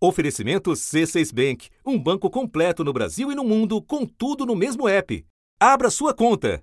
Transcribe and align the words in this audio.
Oferecimento 0.00 0.70
C6 0.70 1.34
Bank, 1.34 1.70
um 1.84 1.98
banco 1.98 2.30
completo 2.30 2.84
no 2.84 2.92
Brasil 2.92 3.32
e 3.32 3.34
no 3.34 3.42
mundo, 3.42 3.82
com 3.82 4.06
tudo 4.06 4.46
no 4.46 4.54
mesmo 4.54 4.88
app. 4.88 5.26
Abra 5.58 5.90
sua 5.90 6.14
conta. 6.14 6.62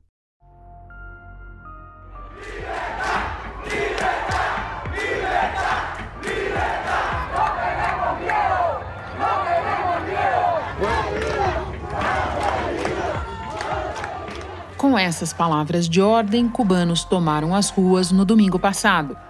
Com 14.78 14.98
essas 14.98 15.34
palavras 15.34 15.90
de 15.90 16.00
ordem, 16.00 16.48
cubanos 16.48 17.04
tomaram 17.04 17.54
as 17.54 17.70
ruas 17.70 18.14
no 18.14 18.24
domingo 18.24 18.58
passado. 18.58 19.25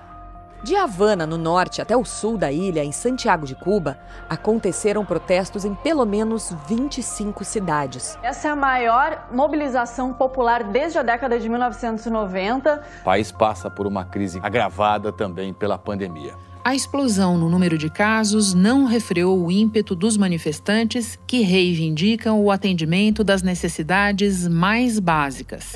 De 0.65 0.75
Havana, 0.75 1.27
no 1.27 1.37
norte, 1.37 1.79
até 1.79 1.95
o 1.95 2.03
sul 2.03 2.39
da 2.39 2.51
ilha, 2.51 2.83
em 2.83 2.91
Santiago 2.91 3.45
de 3.45 3.53
Cuba, 3.53 3.99
aconteceram 4.27 5.05
protestos 5.05 5.63
em 5.63 5.75
pelo 5.75 6.07
menos 6.07 6.55
25 6.67 7.45
cidades. 7.45 8.17
Essa 8.23 8.47
é 8.47 8.51
a 8.51 8.55
maior 8.55 9.27
mobilização 9.31 10.11
popular 10.11 10.63
desde 10.63 10.97
a 10.97 11.03
década 11.03 11.39
de 11.39 11.47
1990. 11.47 12.81
O 13.01 13.03
país 13.03 13.31
passa 13.31 13.69
por 13.69 13.85
uma 13.85 14.05
crise 14.05 14.39
agravada 14.41 15.11
também 15.11 15.53
pela 15.53 15.77
pandemia. 15.77 16.33
A 16.67 16.73
explosão 16.73 17.37
no 17.37 17.47
número 17.47 17.77
de 17.77 17.91
casos 17.91 18.55
não 18.55 18.85
refreou 18.85 19.39
o 19.39 19.51
ímpeto 19.51 19.93
dos 19.93 20.17
manifestantes 20.17 21.15
que 21.27 21.41
reivindicam 21.43 22.41
o 22.41 22.49
atendimento 22.49 23.23
das 23.23 23.43
necessidades 23.43 24.47
mais 24.47 24.97
básicas. 24.99 25.73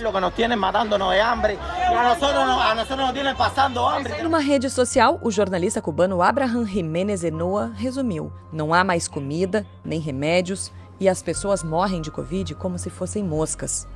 Numa 4.23 4.39
rede 4.39 4.67
social, 4.67 5.19
o 5.21 5.29
jornalista 5.29 5.79
cubano 5.79 6.23
Abraham 6.23 6.65
Jiménez 6.65 7.23
Enoa 7.23 7.71
resumiu: 7.75 8.33
não 8.51 8.73
há 8.73 8.83
mais 8.83 9.07
comida, 9.07 9.67
nem 9.85 9.99
remédios, 9.99 10.71
e 10.99 11.07
as 11.07 11.21
pessoas 11.21 11.63
morrem 11.63 12.01
de 12.01 12.09
Covid 12.09 12.55
como 12.55 12.79
se 12.79 12.89
fossem 12.89 13.23
moscas. 13.23 13.87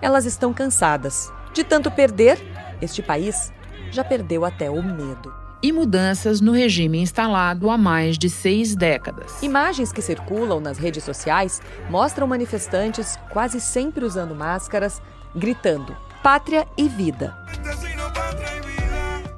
Elas 0.00 0.24
estão 0.24 0.54
cansadas. 0.54 1.30
De 1.52 1.62
tanto 1.62 1.90
perder, 1.90 2.40
este 2.80 3.02
país 3.02 3.52
já 3.90 4.02
perdeu 4.02 4.46
até 4.46 4.70
o 4.70 4.82
medo 4.82 5.41
e 5.62 5.70
mudanças 5.72 6.40
no 6.40 6.52
regime 6.52 6.98
instalado 6.98 7.70
há 7.70 7.78
mais 7.78 8.18
de 8.18 8.28
seis 8.28 8.74
décadas. 8.74 9.42
Imagens 9.42 9.92
que 9.92 10.02
circulam 10.02 10.60
nas 10.60 10.78
redes 10.78 11.04
sociais 11.04 11.62
mostram 11.88 12.26
manifestantes 12.26 13.16
quase 13.30 13.60
sempre 13.60 14.04
usando 14.04 14.34
máscaras, 14.34 15.00
gritando 15.34 15.96
pátria 16.22 16.66
e 16.76 16.88
vida. 16.88 17.36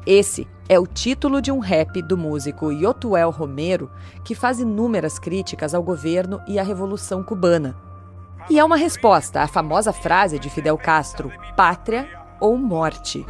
Esse 0.06 0.46
é 0.68 0.78
o 0.78 0.86
título 0.86 1.40
de 1.40 1.50
um 1.50 1.58
rap 1.58 2.00
do 2.02 2.16
músico 2.16 2.70
Yotuel 2.70 3.30
Romero, 3.30 3.90
que 4.22 4.34
faz 4.34 4.60
inúmeras 4.60 5.18
críticas 5.18 5.74
ao 5.74 5.82
governo 5.82 6.40
e 6.46 6.58
à 6.58 6.62
Revolução 6.62 7.22
Cubana. 7.22 7.76
E 8.50 8.58
é 8.58 8.64
uma 8.64 8.76
resposta 8.76 9.40
à 9.40 9.46
famosa 9.46 9.92
frase 9.92 10.38
de 10.38 10.50
Fidel 10.50 10.76
Castro: 10.76 11.32
pátria 11.56 12.06
ou 12.38 12.56
morte. 12.58 13.24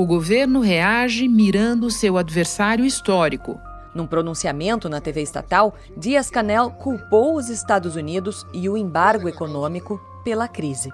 O 0.00 0.06
governo 0.06 0.60
reage 0.60 1.28
mirando 1.28 1.90
seu 1.90 2.16
adversário 2.16 2.86
histórico. 2.86 3.60
Num 3.94 4.06
pronunciamento 4.06 4.88
na 4.88 4.98
TV 4.98 5.20
estatal, 5.20 5.74
Dias-Canel 5.94 6.70
culpou 6.70 7.36
os 7.36 7.50
Estados 7.50 7.96
Unidos 7.96 8.46
e 8.54 8.66
o 8.66 8.78
embargo 8.78 9.28
econômico 9.28 10.00
pela 10.24 10.48
crise. 10.48 10.90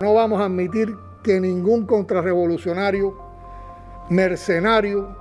Não 0.00 0.14
vamos 0.14 0.40
admitir 0.40 0.96
que 1.24 1.40
nenhum 1.40 1.86
contrarrevolucionário, 1.86 3.16
mercenário, 4.10 5.16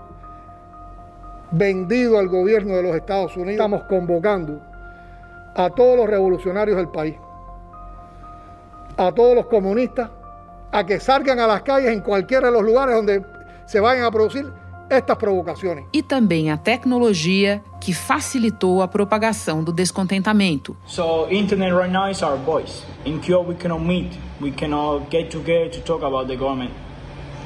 vendido 1.52 2.19
al 2.19 2.28
gobierno 2.28 2.75
de 2.75 2.84
los 2.84 2.96
Estados 2.96 3.36
Unidos, 3.38 3.53
estamos 3.53 3.84
convocando 3.84 4.62
a 5.56 5.69
todos 5.69 5.97
los 5.97 6.08
revolucionarios 6.08 6.78
del 6.78 6.90
país, 6.90 7.16
a 8.97 9.12
todos 9.13 9.34
los 9.34 9.47
comunistas, 9.47 10.09
a 10.72 10.86
que 10.86 11.00
salgan 11.00 11.40
a 11.40 11.47
las 11.47 11.62
calles 11.62 11.92
en 11.92 12.02
cualquiera 12.02 12.47
de 12.47 12.53
los 12.53 12.63
lugares 12.63 12.96
donde 12.96 13.24
se 13.66 13.80
vayan 13.80 14.03
a 14.03 14.12
producir 14.12 14.52
estas 14.94 15.18
provocações. 15.18 15.86
E 15.92 16.02
também 16.02 16.52
a 16.52 16.58
tecnologia 16.58 17.62
que 17.81 17.94
facilitou 17.94 18.81
a 18.81 18.88
propagação 18.88 19.64
do 19.64 19.72
descontentamento. 19.72 20.76
So 20.86 21.28
internet 21.30 21.74
right 21.74 21.92
now 21.92 22.09
is 22.09 22.22
our 22.22 22.38
voice. 22.38 22.84
In 23.06 23.20
Cuba 23.20 23.50
we 23.50 23.56
cannot 23.56 23.84
meet, 23.84 24.18
we 24.42 24.52
cannot 24.52 25.06
get 25.09 25.30
together 25.30 25.70
to 25.70 25.81
talk 25.81 26.04
about 26.04 26.28
the 26.28 26.36
government. 26.36 26.72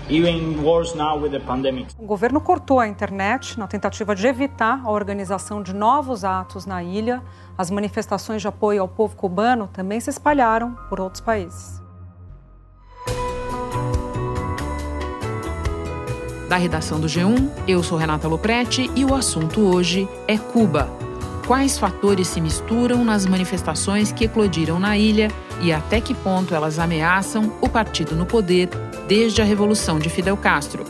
Even 0.10 0.64
worse 0.64 0.96
now 0.98 1.20
with 1.22 1.32
the 1.32 1.40
pandemic. 1.40 1.88
O 2.00 2.06
governo 2.06 2.40
cortou 2.40 2.80
a 2.80 2.88
internet 2.88 3.60
na 3.60 3.68
tentativa 3.68 4.16
de 4.16 4.26
evitar 4.26 4.82
a 4.86 4.90
organização 4.90 5.62
de 5.62 5.74
novos 5.74 6.24
atos 6.24 6.66
na 6.66 6.82
ilha. 6.82 7.22
As 7.58 7.70
manifestações 7.70 8.42
de 8.42 8.48
apoio 8.48 8.82
ao 8.82 8.88
povo 8.88 9.18
cubano 9.18 9.68
também 9.68 10.00
se 10.00 10.10
espalharam 10.10 10.78
por 10.88 11.02
outros 11.02 11.20
países. 11.20 11.86
Da 16.48 16.56
redação 16.56 17.00
do 17.00 17.08
G1, 17.08 17.50
eu 17.68 17.84
sou 17.84 17.98
Renata 17.98 18.28
Loprete 18.28 18.90
e 18.96 19.04
o 19.04 19.14
assunto 19.14 19.60
hoje 19.62 20.08
é 20.28 20.38
Cuba. 20.38 20.90
Quais 21.46 21.78
fatores 21.78 22.30
se 22.30 22.40
misturam 22.40 23.04
nas 23.04 23.26
manifestações 23.26 24.14
que 24.14 24.26
eclodiram 24.26 24.80
na 24.80 24.98
ilha 24.98 25.30
e 25.62 25.74
até 25.74 26.00
que 26.00 26.14
ponto 26.14 26.56
elas 26.56 26.80
ameaçam 26.80 27.52
o 27.60 27.68
partido 27.68 28.16
no 28.16 28.26
poder 28.26 28.70
desde 29.10 29.42
a 29.42 29.46
Revolução 29.46 30.00
de 30.00 30.10
Fidel 30.10 30.38
Castro? 30.38 30.86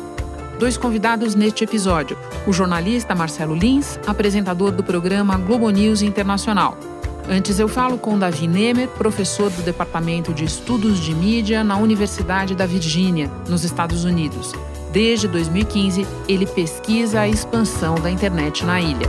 Dois 0.60 0.78
convidados 0.78 1.34
neste 1.34 1.64
episódio: 1.64 2.18
o 2.46 2.54
jornalista 2.54 3.16
Marcelo 3.16 3.56
Lins, 3.56 4.00
apresentador 4.06 4.72
do 4.72 4.84
programa 4.84 5.38
Globo 5.38 5.70
News 5.72 6.04
Internacional. 6.04 6.78
Antes 7.28 7.60
eu 7.60 7.68
falo 7.68 7.98
com 7.98 8.18
Davi 8.18 8.48
Nemer, 8.48 8.88
professor 8.90 9.50
do 9.50 9.64
Departamento 9.64 10.34
de 10.34 10.46
Estudos 10.46 11.00
de 11.00 11.14
Mídia 11.16 11.64
na 11.64 11.78
Universidade 11.78 12.56
da 12.56 12.66
Virgínia, 12.66 13.30
nos 13.50 13.64
Estados 13.64 14.06
Unidos. 14.06 14.54
Desde 14.98 15.28
2015, 15.28 16.08
ele 16.28 16.48
pesquisa 16.48 17.20
a 17.20 17.28
expansão 17.28 17.94
da 17.94 18.10
internet 18.10 18.66
na 18.66 18.82
ilha. 18.82 19.06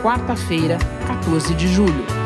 Quarta-feira, 0.00 0.78
14 1.08 1.52
de 1.54 1.66
julho. 1.66 2.22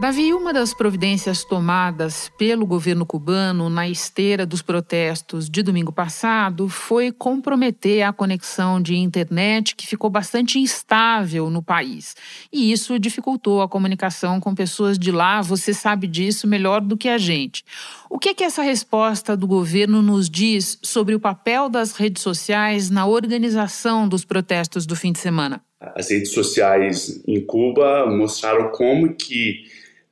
Davi, 0.00 0.32
uma 0.32 0.52
das 0.52 0.72
providências 0.72 1.42
tomadas 1.42 2.30
pelo 2.38 2.64
governo 2.64 3.04
cubano 3.04 3.68
na 3.68 3.88
esteira 3.88 4.46
dos 4.46 4.62
protestos 4.62 5.50
de 5.50 5.60
domingo 5.60 5.90
passado 5.90 6.68
foi 6.68 7.10
comprometer 7.10 8.02
a 8.02 8.12
conexão 8.12 8.80
de 8.80 8.96
internet 8.96 9.74
que 9.74 9.88
ficou 9.88 10.08
bastante 10.08 10.56
instável 10.60 11.50
no 11.50 11.60
país. 11.60 12.14
E 12.52 12.70
isso 12.70 12.96
dificultou 12.96 13.60
a 13.60 13.68
comunicação 13.68 14.38
com 14.38 14.54
pessoas 14.54 14.96
de 14.96 15.10
lá, 15.10 15.42
você 15.42 15.74
sabe 15.74 16.06
disso 16.06 16.46
melhor 16.46 16.80
do 16.80 16.96
que 16.96 17.08
a 17.08 17.18
gente. 17.18 17.64
O 18.10 18.18
que 18.18 18.30
é 18.30 18.34
que 18.34 18.44
essa 18.44 18.62
resposta 18.62 19.36
do 19.36 19.46
governo 19.46 20.00
nos 20.00 20.30
diz 20.30 20.78
sobre 20.82 21.14
o 21.14 21.20
papel 21.20 21.68
das 21.68 21.92
redes 21.92 22.22
sociais 22.22 22.88
na 22.88 23.06
organização 23.06 24.08
dos 24.08 24.24
protestos 24.24 24.86
do 24.86 24.96
fim 24.96 25.12
de 25.12 25.18
semana? 25.18 25.60
As 25.78 26.10
redes 26.10 26.32
sociais 26.32 27.22
em 27.28 27.40
Cuba 27.44 28.06
mostraram 28.06 28.70
como 28.70 29.14
que 29.14 29.64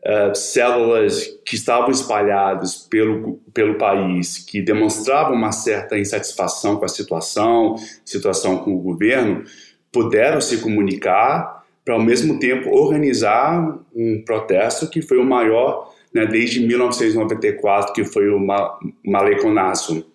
uh, 0.05 0.35
células 0.35 1.27
que 1.45 1.57
estavam 1.57 1.91
espalhadas 1.91 2.77
pelo, 2.77 3.41
pelo 3.55 3.79
país, 3.79 4.39
que 4.39 4.61
demonstravam 4.61 5.35
uma 5.35 5.53
certa 5.53 5.99
insatisfação 5.99 6.77
com 6.77 6.85
a 6.85 6.89
situação, 6.89 7.77
situação 8.05 8.59
com 8.59 8.75
o 8.75 8.81
governo, 8.81 9.43
puderam 9.91 10.41
se 10.41 10.59
comunicar 10.59 11.65
para, 11.83 11.95
ao 11.95 12.03
mesmo 12.03 12.39
tempo, 12.39 12.69
organizar 12.69 13.79
um 13.95 14.23
protesto 14.25 14.91
que 14.91 15.01
foi 15.01 15.19
o 15.19 15.25
maior 15.25 15.96
né, 16.17 16.27
desde 16.27 16.61
1994, 16.61 17.93
que 17.93 18.05
foi 18.05 18.31
o 18.31 18.41
Maleconazo. 19.05 20.07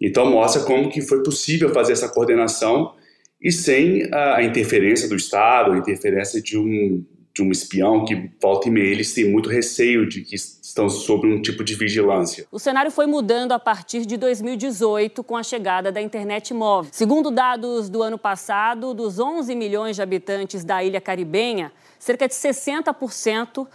Então, 0.00 0.30
mostra 0.30 0.62
como 0.62 0.90
que 0.90 1.00
foi 1.00 1.22
possível 1.22 1.70
fazer 1.70 1.94
essa 1.94 2.08
coordenação 2.08 2.92
e 3.40 3.50
sem 3.50 4.08
a 4.12 4.42
interferência 4.42 5.08
do 5.08 5.16
Estado, 5.16 5.72
a 5.72 5.78
interferência 5.78 6.42
de 6.42 6.58
um, 6.58 7.04
de 7.34 7.42
um 7.42 7.50
espião 7.50 8.04
que 8.04 8.30
volta 8.40 8.68
e 8.68 8.70
meia 8.70 8.90
eles 8.90 9.14
têm 9.14 9.30
muito 9.30 9.48
receio 9.48 10.06
de 10.06 10.20
que 10.20 10.34
estão 10.34 10.88
sob 10.88 11.26
um 11.26 11.40
tipo 11.40 11.64
de 11.64 11.74
vigilância. 11.74 12.46
O 12.52 12.58
cenário 12.58 12.90
foi 12.90 13.06
mudando 13.06 13.52
a 13.52 13.58
partir 13.58 14.04
de 14.04 14.16
2018 14.16 15.24
com 15.24 15.36
a 15.36 15.42
chegada 15.42 15.90
da 15.90 16.00
internet 16.00 16.52
móvel. 16.52 16.90
Segundo 16.92 17.30
dados 17.30 17.88
do 17.88 18.02
ano 18.02 18.18
passado, 18.18 18.92
dos 18.92 19.18
11 19.18 19.54
milhões 19.54 19.96
de 19.96 20.02
habitantes 20.02 20.62
da 20.64 20.84
ilha 20.84 21.00
caribenha, 21.00 21.72
cerca 21.98 22.28
de 22.28 22.34
60% 22.34 23.66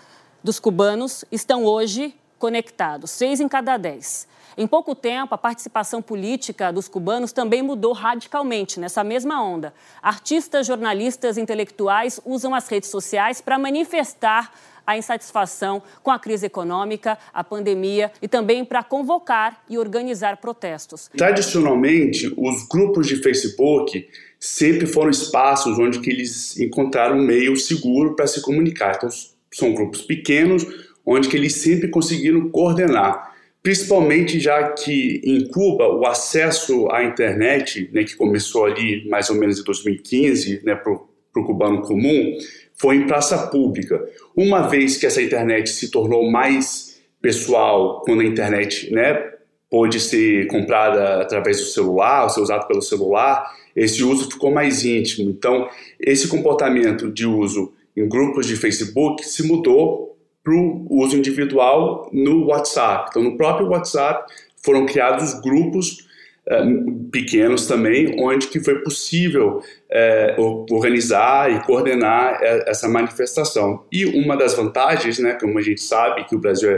dos 0.44 0.60
cubanos 0.60 1.24
estão 1.32 1.64
hoje 1.64 2.14
conectados, 2.38 3.12
seis 3.12 3.40
em 3.40 3.48
cada 3.48 3.78
dez. 3.78 4.28
Em 4.56 4.68
pouco 4.68 4.94
tempo, 4.94 5.34
a 5.34 5.38
participação 5.38 6.02
política 6.02 6.72
dos 6.72 6.88
cubanos 6.88 7.32
também 7.32 7.64
mudou 7.64 7.94
radicalmente 7.94 8.80
nessa 8.80 9.04
mesma 9.04 9.44
onda. 9.44 9.74
Artistas, 10.02 10.68
jornalistas, 10.68 11.38
intelectuais 11.38 12.20
usam 12.24 12.54
as 12.54 12.68
redes 12.68 12.90
sociais 12.90 13.42
para 13.42 13.58
manifestar 13.58 14.52
a 14.86 14.98
insatisfação 14.98 15.82
com 16.04 16.12
a 16.12 16.20
crise 16.20 16.46
econômica, 16.46 17.18
a 17.34 17.44
pandemia 17.44 18.12
e 18.22 18.28
também 18.28 18.66
para 18.66 18.84
convocar 18.84 19.64
e 19.70 19.78
organizar 19.78 20.38
protestos. 20.38 21.10
Tradicionalmente, 21.18 22.32
os 22.38 22.68
grupos 22.68 23.08
de 23.08 23.16
Facebook 23.16 24.08
sempre 24.40 24.86
foram 24.86 25.10
espaços 25.10 25.80
onde 25.80 25.98
eles 26.10 26.60
encontraram 26.60 27.18
um 27.18 27.24
meio 27.24 27.56
seguro 27.56 28.14
para 28.16 28.28
se 28.28 28.42
comunicar. 28.42 28.98
Então, 28.98 29.10
são 29.56 29.74
grupos 29.74 30.02
pequenos, 30.02 30.66
onde 31.06 31.28
que 31.30 31.38
eles 31.38 31.56
sempre 31.56 31.88
conseguiram 31.90 32.50
coordenar 32.50 33.34
principalmente 33.64 34.42
já 34.42 34.74
que 34.74 35.22
em 35.24 35.48
Cuba 35.48 35.88
o 35.88 36.06
acesso 36.06 36.92
à 36.92 37.06
internet, 37.06 37.90
né, 37.94 38.04
que 38.04 38.14
começou 38.14 38.66
ali 38.66 39.08
mais 39.08 39.30
ou 39.30 39.38
menos 39.38 39.58
em 39.58 39.64
2015, 39.64 40.62
né, 40.66 40.76
para 40.76 40.92
o 40.92 41.46
cubano 41.46 41.82
comum, 41.82 42.38
foi 42.76 42.98
em 42.98 43.08
praça 43.08 43.48
pública. 43.48 44.04
Uma 44.36 44.68
vez 44.68 44.98
que 44.98 45.06
essa 45.06 45.22
internet 45.22 45.70
se 45.70 45.90
tornou 45.90 46.30
mais 46.30 47.02
pessoal, 47.22 48.02
quando 48.06 48.20
a 48.20 48.26
internet 48.26 48.94
né, 48.94 49.32
pôde 49.70 49.98
ser 50.02 50.46
comprada 50.48 51.22
através 51.22 51.58
do 51.60 51.66
celular, 51.68 52.28
ser 52.28 52.42
usado 52.42 52.68
pelo 52.68 52.82
celular, 52.82 53.50
esse 53.74 54.04
uso 54.04 54.30
ficou 54.30 54.52
mais 54.52 54.84
íntimo. 54.84 55.30
Então, 55.30 55.70
esse 55.98 56.28
comportamento 56.28 57.10
de 57.10 57.26
uso 57.26 57.72
em 57.96 58.08
grupos 58.08 58.48
de 58.48 58.56
Facebook 58.56 59.24
se 59.26 59.48
mudou 59.48 60.18
para 60.44 60.54
o 60.54 60.86
uso 60.90 61.16
individual 61.16 62.10
no 62.12 62.48
WhatsApp. 62.48 63.08
Então, 63.10 63.24
no 63.24 63.38
próprio 63.38 63.70
WhatsApp 63.70 64.32
foram 64.64 64.86
criados 64.86 65.40
grupos 65.40 66.06
uh, 66.48 67.10
pequenos 67.12 67.66
também, 67.66 68.16
onde 68.20 68.48
que 68.48 68.60
foi 68.60 68.80
possível 68.80 69.60
uh, 69.60 70.66
organizar 70.72 71.52
e 71.52 71.64
coordenar 71.66 72.36
uh, 72.36 72.64
essa 72.68 72.90
manifestação. 72.90 73.86
E 73.92 74.06
uma 74.06 74.36
das 74.36 74.54
vantagens, 74.54 75.18
né, 75.20 75.38
como 75.40 75.58
a 75.58 75.62
gente 75.62 75.82
sabe 75.82 76.26
que 76.26 76.36
o 76.36 76.40
Brasil 76.40 76.72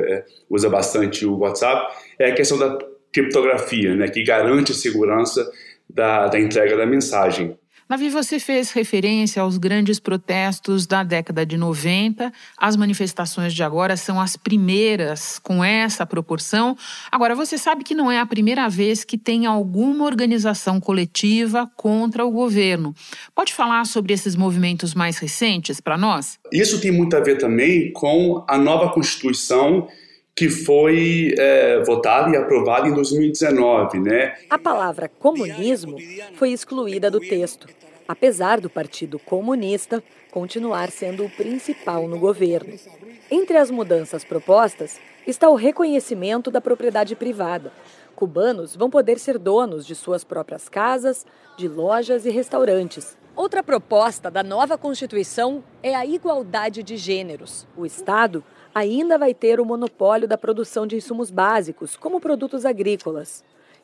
usa 0.49 0.69
bastante 0.69 1.25
o 1.25 1.37
WhatsApp, 1.37 1.91
é 2.19 2.29
a 2.29 2.35
questão 2.35 2.59
da 2.59 2.77
criptografia, 3.11 3.95
né, 3.95 4.07
que 4.07 4.23
garante 4.23 4.73
a 4.73 4.75
segurança 4.75 5.49
da, 5.89 6.27
da 6.27 6.39
entrega 6.39 6.77
da 6.77 6.85
mensagem. 6.85 7.57
Navi, 7.87 8.09
você 8.09 8.39
fez 8.39 8.71
referência 8.71 9.43
aos 9.43 9.59
grandes 9.59 9.99
protestos 9.99 10.87
da 10.87 11.03
década 11.03 11.45
de 11.45 11.55
90. 11.55 12.33
As 12.57 12.75
manifestações 12.75 13.53
de 13.53 13.61
agora 13.61 13.95
são 13.95 14.19
as 14.19 14.35
primeiras 14.35 15.37
com 15.37 15.63
essa 15.63 16.03
proporção. 16.03 16.75
Agora, 17.11 17.35
você 17.35 17.59
sabe 17.59 17.83
que 17.83 17.93
não 17.93 18.11
é 18.11 18.19
a 18.19 18.25
primeira 18.25 18.67
vez 18.67 19.03
que 19.03 19.19
tem 19.19 19.45
alguma 19.45 20.03
organização 20.03 20.79
coletiva 20.81 21.69
contra 21.75 22.25
o 22.25 22.31
governo. 22.31 22.95
Pode 23.35 23.53
falar 23.53 23.85
sobre 23.85 24.13
esses 24.13 24.35
movimentos 24.35 24.95
mais 24.95 25.19
recentes 25.19 25.79
para 25.79 25.95
nós? 25.95 26.39
Isso 26.51 26.81
tem 26.81 26.91
muito 26.91 27.15
a 27.15 27.19
ver 27.19 27.37
também 27.37 27.93
com 27.93 28.43
a 28.47 28.57
nova 28.57 28.91
Constituição 28.91 29.87
que 30.35 30.49
foi 30.49 31.33
é, 31.37 31.81
votada 31.83 32.29
e 32.29 32.35
aprovada 32.35 32.89
em 32.89 32.93
2019, 32.93 33.99
né? 34.01 34.35
A 34.49 34.59
palavra 34.59 35.07
comunismo 35.07 35.97
foi 36.35 36.51
excluída 36.51 37.09
do 37.09 37.21
texto, 37.21 37.69
apesar 38.05 38.59
do 38.59 38.69
Partido 38.69 39.17
Comunista 39.17 40.03
continuar 40.29 40.91
sendo 40.91 41.23
o 41.23 41.29
principal 41.29 42.05
no 42.05 42.19
governo. 42.19 42.77
Entre 43.31 43.57
as 43.57 43.71
mudanças 43.71 44.25
propostas 44.25 44.99
está 45.25 45.49
o 45.49 45.55
reconhecimento 45.55 46.51
da 46.51 46.59
propriedade 46.59 47.15
privada. 47.15 47.71
Cubanos 48.13 48.75
vão 48.75 48.89
poder 48.89 49.17
ser 49.17 49.39
donos 49.39 49.85
de 49.85 49.95
suas 49.95 50.25
próprias 50.25 50.67
casas, 50.67 51.25
de 51.57 51.69
lojas 51.69 52.25
e 52.25 52.29
restaurantes. 52.29 53.17
Outra 53.37 53.63
proposta 53.63 54.29
da 54.29 54.43
nova 54.43 54.77
Constituição 54.77 55.63
é 55.81 55.95
a 55.95 56.05
igualdade 56.05 56.83
de 56.83 56.97
gêneros. 56.97 57.65
O 57.75 57.85
Estado 57.85 58.43
ainda 58.75 59.17
vai 59.17 59.33
ter 59.33 59.61
o 59.61 59.65
monopólio 59.65 60.27
da 60.27 60.37
produção 60.37 60.85
de 60.85 60.97
insumos 60.97 61.31
básicos, 61.31 61.95
como 61.95 62.19
produtos 62.19 62.65
agrícolas. 62.65 63.41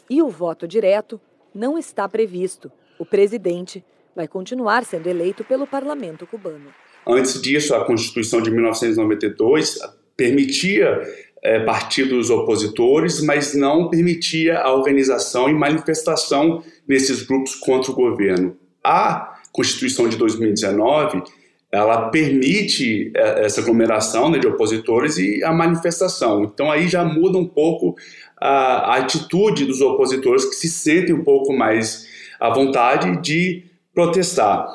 E 0.10 0.22
o 0.22 0.28
voto 0.28 0.68
direto 0.68 1.20
não 1.56 1.78
está 1.78 2.10
previsto. 2.10 2.70
O 3.00 3.06
presidente 3.06 3.82
vai 4.14 4.28
continuar 4.28 4.84
sendo 4.84 5.08
eleito 5.08 5.46
pelo 5.46 5.66
parlamento 5.66 6.28
cubano. 6.28 6.68
Antes 7.08 7.42
disso, 7.42 7.74
a 7.74 7.86
Constituição 7.86 8.42
de 8.42 8.52
1992 8.52 9.80
permitia 10.18 11.02
é, 11.42 11.62
partidos 11.62 12.30
opositores, 12.30 13.22
mas 13.22 13.56
não 13.56 13.90
permitia 13.90 14.60
a 14.60 14.74
organização 14.74 15.50
e 15.50 15.54
manifestação 15.54 16.62
desses 16.86 17.24
grupos 17.24 17.56
contra 17.56 17.92
o 17.92 17.96
governo. 17.96 18.58
A 18.84 19.40
Constituição 19.54 20.10
de 20.10 20.18
2019 20.18 21.24
ela 21.72 22.10
permite 22.10 23.12
é, 23.16 23.46
essa 23.46 23.62
aglomeração 23.62 24.30
né, 24.30 24.38
de 24.38 24.48
opositores 24.48 25.18
e 25.18 25.44
a 25.44 25.54
manifestação. 25.54 26.44
Então 26.44 26.70
aí 26.70 26.88
já 26.88 27.04
muda 27.04 27.38
um 27.38 27.48
pouco 27.48 27.96
a, 28.40 28.94
a, 28.94 28.98
atitude 28.98 29.66
dos 29.66 29.82
opositores 29.82 30.44
que 30.46 30.56
se 30.56 30.68
sentem 30.68 31.16
um 31.16 31.24
pouco 31.24 31.54
mais 31.54 32.08
à 32.40 32.50
vontade 32.50 33.22
de 33.22 33.64
protestar. 33.94 34.68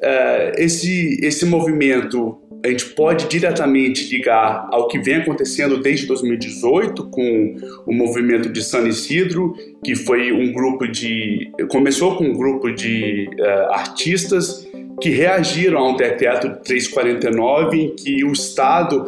É, 0.00 0.52
esse, 0.58 1.18
esse 1.22 1.44
movimento 1.44 2.38
a 2.64 2.68
gente 2.68 2.86
pode 2.94 3.28
diretamente 3.28 4.08
ligar 4.10 4.68
ao 4.72 4.88
que 4.88 4.98
vem 4.98 5.16
acontecendo 5.16 5.82
desde 5.82 6.06
2018 6.06 7.10
com 7.10 7.56
o 7.86 7.92
movimento 7.92 8.48
de 8.48 8.64
San 8.64 8.88
Isidro, 8.88 9.54
que 9.84 9.94
foi 9.94 10.32
um 10.32 10.50
grupo 10.50 10.88
de 10.88 11.50
começou 11.68 12.16
com 12.16 12.24
um 12.24 12.32
grupo 12.32 12.70
de 12.70 13.28
uh, 13.38 13.72
artistas 13.72 14.66
que 15.00 15.10
reagiram 15.10 15.78
a 15.78 15.88
um 15.90 15.96
decreto 15.96 16.48
349 16.62 17.76
em 17.76 17.94
que 17.94 18.24
o 18.24 18.32
Estado 18.32 19.06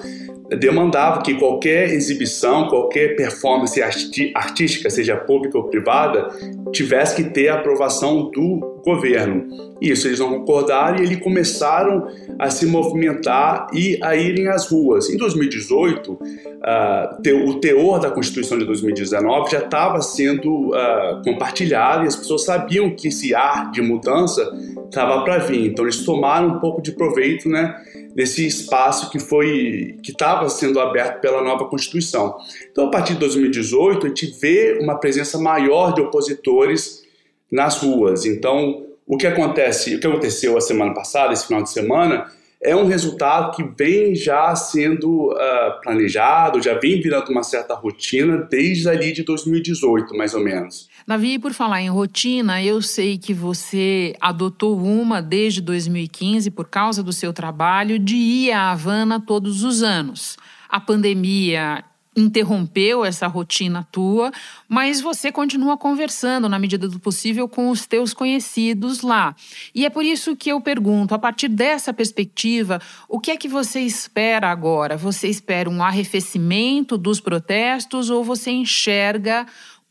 demandava 0.59 1.23
que 1.23 1.35
qualquer 1.35 1.91
exibição, 1.91 2.69
qualquer 2.69 3.17
performance 3.17 3.81
artística, 3.83 4.88
seja 4.91 5.17
pública 5.17 5.59
ou 5.59 5.65
privada, 5.65 6.29
tivesse 6.73 7.17
que 7.17 7.31
ter 7.31 7.49
a 7.49 7.55
aprovação 7.55 8.31
do 8.31 8.75
governo. 8.87 9.75
Isso, 9.81 10.06
eles 10.06 10.21
não 10.21 10.31
concordaram 10.31 10.99
e 10.99 11.03
eles 11.03 11.21
começaram 11.21 12.06
a 12.38 12.49
se 12.49 12.65
movimentar 12.65 13.67
e 13.73 13.99
a 14.00 14.15
irem 14.15 14.47
às 14.47 14.71
ruas. 14.71 15.11
Em 15.11 15.17
2018, 15.17 16.12
uh, 16.12 17.49
o 17.49 17.55
teor 17.61 17.99
da 17.99 18.11
Constituição 18.11 18.56
de 18.56 18.65
2019 18.65 19.50
já 19.50 19.59
estava 19.59 20.00
sendo 20.00 20.71
uh, 20.71 21.21
compartilhado 21.25 22.05
e 22.05 22.06
as 22.06 22.15
pessoas 22.15 22.44
sabiam 22.44 22.88
que 22.91 23.09
esse 23.09 23.35
ar 23.35 23.73
de 23.73 23.83
mudança 23.83 24.49
estava 24.85 25.25
para 25.25 25.38
vir. 25.38 25.66
Então, 25.66 25.85
eles 25.85 26.05
tomaram 26.05 26.49
um 26.49 26.61
pouco 26.61 26.81
de 26.81 26.93
proveito 26.93 27.49
né, 27.49 27.75
desse 28.14 28.47
espaço 28.47 29.11
que 29.11 29.19
foi 29.19 29.97
que 30.00 30.12
estava 30.12 30.49
sendo 30.49 30.78
aberto 30.78 31.21
pela 31.21 31.43
nova 31.43 31.64
Constituição. 31.64 32.37
Então, 32.71 32.87
a 32.87 32.90
partir 32.90 33.14
de 33.14 33.19
2018, 33.19 34.07
a 34.07 34.09
gente 34.09 34.26
vê 34.40 34.78
uma 34.81 34.99
presença 34.99 35.37
maior 35.38 35.93
de 35.93 36.00
opositores 36.00 37.05
nas 37.50 37.79
ruas. 37.79 38.25
Então, 38.25 38.87
o 39.07 39.17
que 39.17 39.26
acontece, 39.26 39.95
o 39.95 40.00
que 40.00 40.07
aconteceu 40.07 40.57
a 40.57 40.61
semana 40.61 40.93
passada, 40.93 41.33
esse 41.33 41.47
final 41.47 41.62
de 41.62 41.71
semana, 41.71 42.26
é 42.61 42.75
um 42.75 42.87
resultado 42.87 43.55
que 43.55 43.62
vem 43.62 44.15
já 44.15 44.55
sendo 44.57 45.31
uh, 45.31 45.81
planejado, 45.83 46.61
já 46.61 46.75
vem 46.75 47.00
virando 47.00 47.31
uma 47.31 47.43
certa 47.43 47.75
rotina 47.75 48.38
desde 48.38 48.88
ali 48.88 49.12
de 49.12 49.23
2018, 49.23 50.17
mais 50.17 50.35
ou 50.35 50.43
menos. 50.43 50.88
Davi, 51.07 51.38
por 51.38 51.53
falar 51.53 51.83
em 51.83 51.88
rotina, 51.88 52.62
eu 52.62 52.83
sei 52.83 53.19
que 53.19 53.33
você 53.33 54.15
adotou 54.21 54.76
uma 54.79 55.23
desde 55.23 55.61
2015 55.61 56.50
por 56.50 56.67
causa 56.67 57.03
do 57.03 57.12
seu 57.12 57.33
trabalho 57.33 57.99
de 57.99 58.17
ir 58.17 58.53
à 58.53 58.73
Havana 58.73 59.21
todos 59.21 59.62
os 59.62 59.83
anos. 59.83 60.37
A 60.69 60.81
pandemia 60.81 61.85
interrompeu 62.16 63.04
essa 63.04 63.26
rotina 63.26 63.87
tua, 63.92 64.32
mas 64.66 65.00
você 65.00 65.30
continua 65.30 65.76
conversando 65.76 66.49
na 66.49 66.58
medida 66.58 66.88
do 66.88 66.99
possível 66.99 67.46
com 67.46 67.68
os 67.68 67.87
teus 67.87 68.14
conhecidos 68.14 69.02
lá. 69.02 69.37
E 69.75 69.85
é 69.85 69.90
por 69.90 70.04
isso 70.04 70.35
que 70.35 70.50
eu 70.50 70.61
pergunto, 70.61 71.14
a 71.14 71.18
partir 71.18 71.49
dessa 71.49 71.92
perspectiva, 71.92 72.80
o 73.08 73.20
que 73.20 73.30
é 73.30 73.37
que 73.37 73.49
você 73.49 73.80
espera 73.80 74.50
agora? 74.50 74.96
Você 74.96 75.28
espera 75.28 75.68
um 75.68 75.82
arrefecimento 75.82 76.96
dos 76.96 77.20
protestos 77.20 78.08
ou 78.08 78.25
você 78.25 78.50
enxerga 78.50 79.46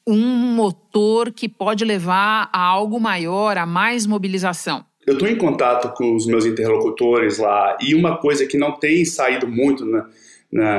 um 0.07 0.55
motor 0.55 1.31
que 1.31 1.47
pode 1.47 1.85
levar 1.85 2.49
a 2.51 2.59
algo 2.59 2.99
maior, 2.99 3.57
a 3.57 3.65
mais 3.65 4.05
mobilização? 4.05 4.83
Eu 5.05 5.13
estou 5.13 5.27
em 5.27 5.37
contato 5.37 5.95
com 5.95 6.15
os 6.15 6.25
meus 6.25 6.45
interlocutores 6.45 7.37
lá 7.37 7.77
e 7.79 7.93
uma 7.93 8.17
coisa 8.17 8.45
que 8.47 8.57
não 8.57 8.71
tem 8.71 9.05
saído 9.05 9.47
muito 9.47 9.85
na, 9.85 10.07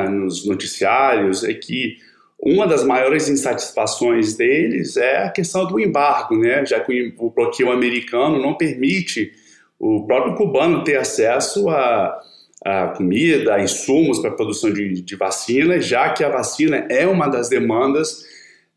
nos 0.08 0.46
noticiários 0.46 1.44
é 1.44 1.52
que 1.52 1.96
uma 2.38 2.66
das 2.66 2.84
maiores 2.84 3.28
insatisfações 3.28 4.36
deles 4.36 4.96
é 4.96 5.24
a 5.24 5.30
questão 5.30 5.66
do 5.66 5.80
embargo, 5.80 6.36
né? 6.36 6.64
já 6.64 6.80
que 6.80 7.14
o 7.18 7.30
bloqueio 7.30 7.70
americano 7.70 8.40
não 8.40 8.54
permite 8.54 9.32
o 9.78 10.06
próprio 10.06 10.34
cubano 10.34 10.84
ter 10.84 10.96
acesso 10.96 11.68
a, 11.68 12.20
uh, 12.66 12.96
comida, 12.96 13.60
insumos 13.60 14.18
para 14.18 14.30
a 14.30 14.34
produção 14.34 14.72
de, 14.72 15.00
de 15.00 15.16
vacina, 15.16 15.80
já 15.80 16.10
que 16.10 16.24
a 16.24 16.28
vacina 16.28 16.86
é 16.90 17.06
uma 17.06 17.28
das 17.28 17.48
demandas 17.48 18.22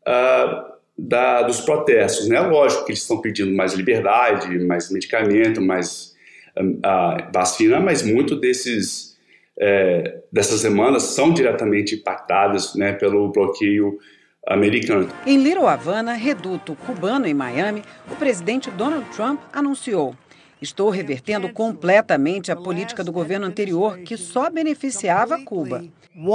uh, 0.06 0.70
da, 0.96 1.42
dos 1.42 1.60
protestos. 1.60 2.28
Né? 2.28 2.40
Lógico 2.40 2.84
que 2.84 2.92
eles 2.92 3.02
estão 3.02 3.20
pedindo 3.20 3.54
mais 3.54 3.74
liberdade, 3.74 4.58
mais 4.58 4.90
medicamento, 4.90 5.60
mais 5.60 6.14
uh, 6.58 7.32
vacina, 7.32 7.80
mas 7.80 8.02
muito 8.02 8.36
desses, 8.36 9.09
é, 9.60 10.22
dessas 10.32 10.62
demandas 10.62 11.02
são 11.02 11.32
diretamente 11.32 11.94
impactadas 11.94 12.74
né, 12.74 12.92
pelo 12.94 13.30
bloqueio 13.30 13.98
americano. 14.46 15.08
Em 15.26 15.36
Little 15.36 15.66
Havana, 15.66 16.14
reduto 16.14 16.74
cubano 16.86 17.26
em 17.26 17.34
Miami, 17.34 17.82
o 18.10 18.16
presidente 18.16 18.70
Donald 18.70 19.06
Trump 19.10 19.40
anunciou 19.52 20.14
Estou 20.60 20.90
revertendo 20.90 21.48
completamente 21.48 22.52
a 22.52 22.56
política 22.56 23.02
do 23.02 23.10
governo 23.10 23.46
anterior, 23.46 23.98
que 24.00 24.14
só 24.16 24.50
beneficiava 24.50 25.42
Cuba. 25.42 25.82
O 26.14 26.34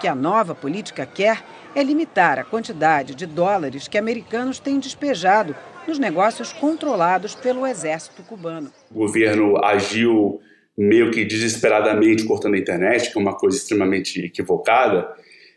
que 0.00 0.08
a 0.08 0.14
nova 0.14 0.56
política 0.56 1.06
quer 1.06 1.44
é 1.72 1.84
limitar 1.84 2.40
a 2.40 2.44
quantidade 2.44 3.14
de 3.14 3.26
dólares 3.26 3.86
que 3.86 3.96
americanos 3.96 4.58
têm 4.58 4.80
despejado 4.80 5.54
nos 5.86 5.98
negócios 5.98 6.52
controlados 6.52 7.34
pelo 7.34 7.66
exército 7.66 8.22
cubano. 8.22 8.70
O 8.90 9.00
governo 9.00 9.56
agiu 9.64 10.40
meio 10.76 11.10
que 11.10 11.24
desesperadamente 11.24 12.24
cortando 12.24 12.54
a 12.54 12.58
internet, 12.58 13.10
que 13.10 13.18
é 13.18 13.20
uma 13.20 13.34
coisa 13.34 13.56
extremamente 13.56 14.20
equivocada, 14.20 15.08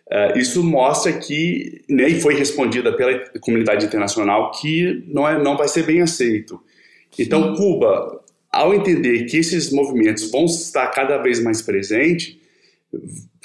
Uh, 0.10 0.40
isso 0.40 0.64
mostra 0.64 1.14
que 1.14 1.84
nem 1.88 2.16
né, 2.16 2.20
foi 2.20 2.34
respondida 2.34 2.92
pela 2.92 3.20
comunidade 3.40 3.86
internacional 3.86 4.50
que 4.54 5.04
não, 5.08 5.28
é, 5.28 5.38
não 5.42 5.56
vai 5.56 5.68
ser 5.68 5.84
bem 5.84 6.02
aceito. 6.02 6.60
Então, 7.18 7.54
Cuba, 7.54 8.20
ao 8.52 8.74
entender 8.74 9.26
que 9.26 9.38
esses 9.38 9.72
movimentos 9.72 10.32
vão 10.32 10.46
estar 10.46 10.88
cada 10.88 11.20
vez 11.20 11.40
mais 11.44 11.62
presentes, 11.62 12.36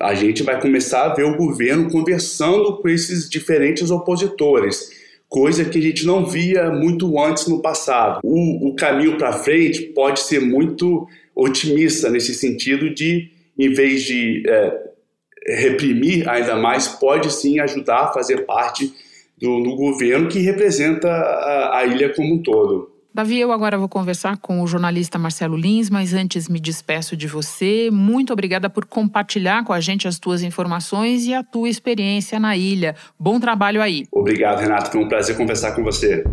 a 0.00 0.14
gente 0.14 0.42
vai 0.42 0.58
começar 0.58 1.04
a 1.04 1.14
ver 1.14 1.24
o 1.24 1.36
governo 1.36 1.90
conversando 1.90 2.78
com 2.78 2.88
esses 2.88 3.28
diferentes 3.28 3.90
opositores, 3.90 5.03
coisa 5.34 5.64
que 5.64 5.78
a 5.80 5.82
gente 5.82 6.06
não 6.06 6.24
via 6.24 6.70
muito 6.70 7.20
antes 7.20 7.48
no 7.48 7.60
passado. 7.60 8.20
O, 8.22 8.68
o 8.68 8.76
caminho 8.76 9.18
para 9.18 9.32
frente 9.32 9.82
pode 9.82 10.20
ser 10.20 10.40
muito 10.40 11.08
otimista 11.34 12.08
nesse 12.08 12.32
sentido 12.32 12.94
de, 12.94 13.32
em 13.58 13.72
vez 13.72 14.04
de 14.04 14.44
é, 14.46 14.80
reprimir 15.48 16.28
ainda 16.28 16.54
mais 16.54 16.86
pode 16.86 17.32
sim 17.32 17.58
ajudar 17.58 18.04
a 18.04 18.12
fazer 18.12 18.46
parte 18.46 18.92
do, 19.36 19.60
do 19.60 19.74
governo 19.74 20.28
que 20.28 20.38
representa 20.38 21.08
a, 21.08 21.78
a 21.78 21.84
ilha 21.84 22.14
como 22.14 22.34
um 22.34 22.38
todo. 22.40 22.93
Davi, 23.14 23.38
eu 23.38 23.52
agora 23.52 23.78
vou 23.78 23.88
conversar 23.88 24.36
com 24.38 24.60
o 24.60 24.66
jornalista 24.66 25.16
Marcelo 25.20 25.56
Lins, 25.56 25.88
mas 25.88 26.12
antes 26.12 26.48
me 26.48 26.58
despeço 26.58 27.16
de 27.16 27.28
você. 27.28 27.88
Muito 27.92 28.32
obrigada 28.32 28.68
por 28.68 28.84
compartilhar 28.84 29.62
com 29.62 29.72
a 29.72 29.78
gente 29.78 30.08
as 30.08 30.18
tuas 30.18 30.42
informações 30.42 31.24
e 31.24 31.32
a 31.32 31.44
tua 31.44 31.68
experiência 31.68 32.40
na 32.40 32.56
ilha. 32.56 32.96
Bom 33.16 33.38
trabalho 33.38 33.80
aí. 33.80 34.04
Obrigado, 34.10 34.58
Renato. 34.58 34.90
Foi 34.90 35.00
um 35.00 35.08
prazer 35.08 35.36
conversar 35.36 35.76
com 35.76 35.84
você. 35.84 36.24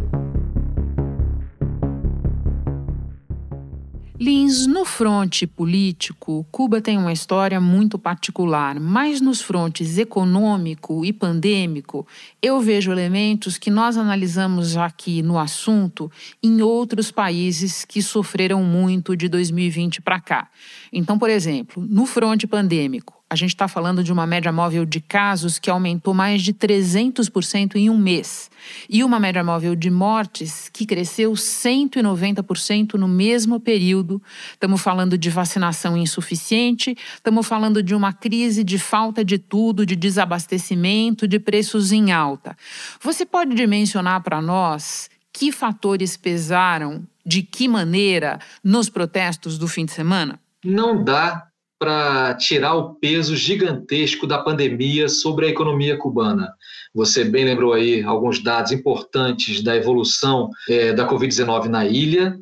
Lins, 4.21 4.67
no 4.67 4.85
fronte 4.85 5.47
político, 5.47 6.45
Cuba 6.51 6.79
tem 6.79 6.95
uma 6.95 7.11
história 7.11 7.59
muito 7.59 7.97
particular, 7.97 8.79
mas 8.79 9.19
nos 9.19 9.41
frontes 9.41 9.97
econômico 9.97 11.03
e 11.03 11.11
pandêmico, 11.11 12.05
eu 12.39 12.61
vejo 12.61 12.91
elementos 12.91 13.57
que 13.57 13.71
nós 13.71 13.97
analisamos 13.97 14.77
aqui 14.77 15.23
no 15.23 15.39
assunto 15.39 16.11
em 16.43 16.61
outros 16.61 17.09
países 17.09 17.83
que 17.83 17.99
sofreram 17.99 18.63
muito 18.63 19.17
de 19.17 19.27
2020 19.27 20.03
para 20.03 20.21
cá. 20.21 20.51
Então, 20.93 21.17
por 21.17 21.31
exemplo, 21.31 21.83
no 21.89 22.05
fronte 22.05 22.45
pandêmico, 22.45 23.20
a 23.31 23.35
gente 23.35 23.51
está 23.51 23.65
falando 23.65 24.03
de 24.03 24.11
uma 24.11 24.27
média 24.27 24.51
móvel 24.51 24.85
de 24.85 24.99
casos 24.99 25.57
que 25.57 25.69
aumentou 25.69 26.13
mais 26.13 26.41
de 26.41 26.53
300% 26.53 27.75
em 27.75 27.89
um 27.89 27.97
mês. 27.97 28.51
E 28.89 29.05
uma 29.05 29.21
média 29.21 29.41
móvel 29.41 29.73
de 29.73 29.89
mortes 29.89 30.67
que 30.67 30.85
cresceu 30.85 31.31
190% 31.31 32.95
no 32.95 33.07
mesmo 33.07 33.57
período. 33.57 34.21
Estamos 34.51 34.81
falando 34.81 35.17
de 35.17 35.29
vacinação 35.29 35.95
insuficiente, 35.95 36.93
estamos 37.13 37.47
falando 37.47 37.81
de 37.81 37.95
uma 37.95 38.11
crise 38.11 38.65
de 38.65 38.77
falta 38.77 39.23
de 39.23 39.37
tudo, 39.37 39.85
de 39.85 39.95
desabastecimento, 39.95 41.25
de 41.25 41.39
preços 41.39 41.93
em 41.93 42.11
alta. 42.11 42.53
Você 42.99 43.25
pode 43.25 43.55
dimensionar 43.55 44.21
para 44.23 44.41
nós 44.41 45.09
que 45.31 45.53
fatores 45.53 46.17
pesaram, 46.17 47.07
de 47.25 47.43
que 47.43 47.69
maneira, 47.69 48.39
nos 48.61 48.89
protestos 48.89 49.57
do 49.57 49.69
fim 49.69 49.85
de 49.85 49.93
semana? 49.93 50.37
Não 50.65 51.01
dá 51.01 51.47
para 51.81 52.35
tirar 52.35 52.75
o 52.75 52.93
peso 52.93 53.35
gigantesco 53.35 54.27
da 54.27 54.37
pandemia 54.37 55.09
sobre 55.09 55.47
a 55.47 55.49
economia 55.49 55.97
cubana. 55.97 56.53
Você 56.93 57.23
bem 57.23 57.43
lembrou 57.43 57.73
aí 57.73 58.03
alguns 58.03 58.37
dados 58.37 58.71
importantes 58.71 59.63
da 59.63 59.75
evolução 59.75 60.47
é, 60.69 60.93
da 60.93 61.09
Covid-19 61.09 61.65
na 61.65 61.83
ilha. 61.83 62.37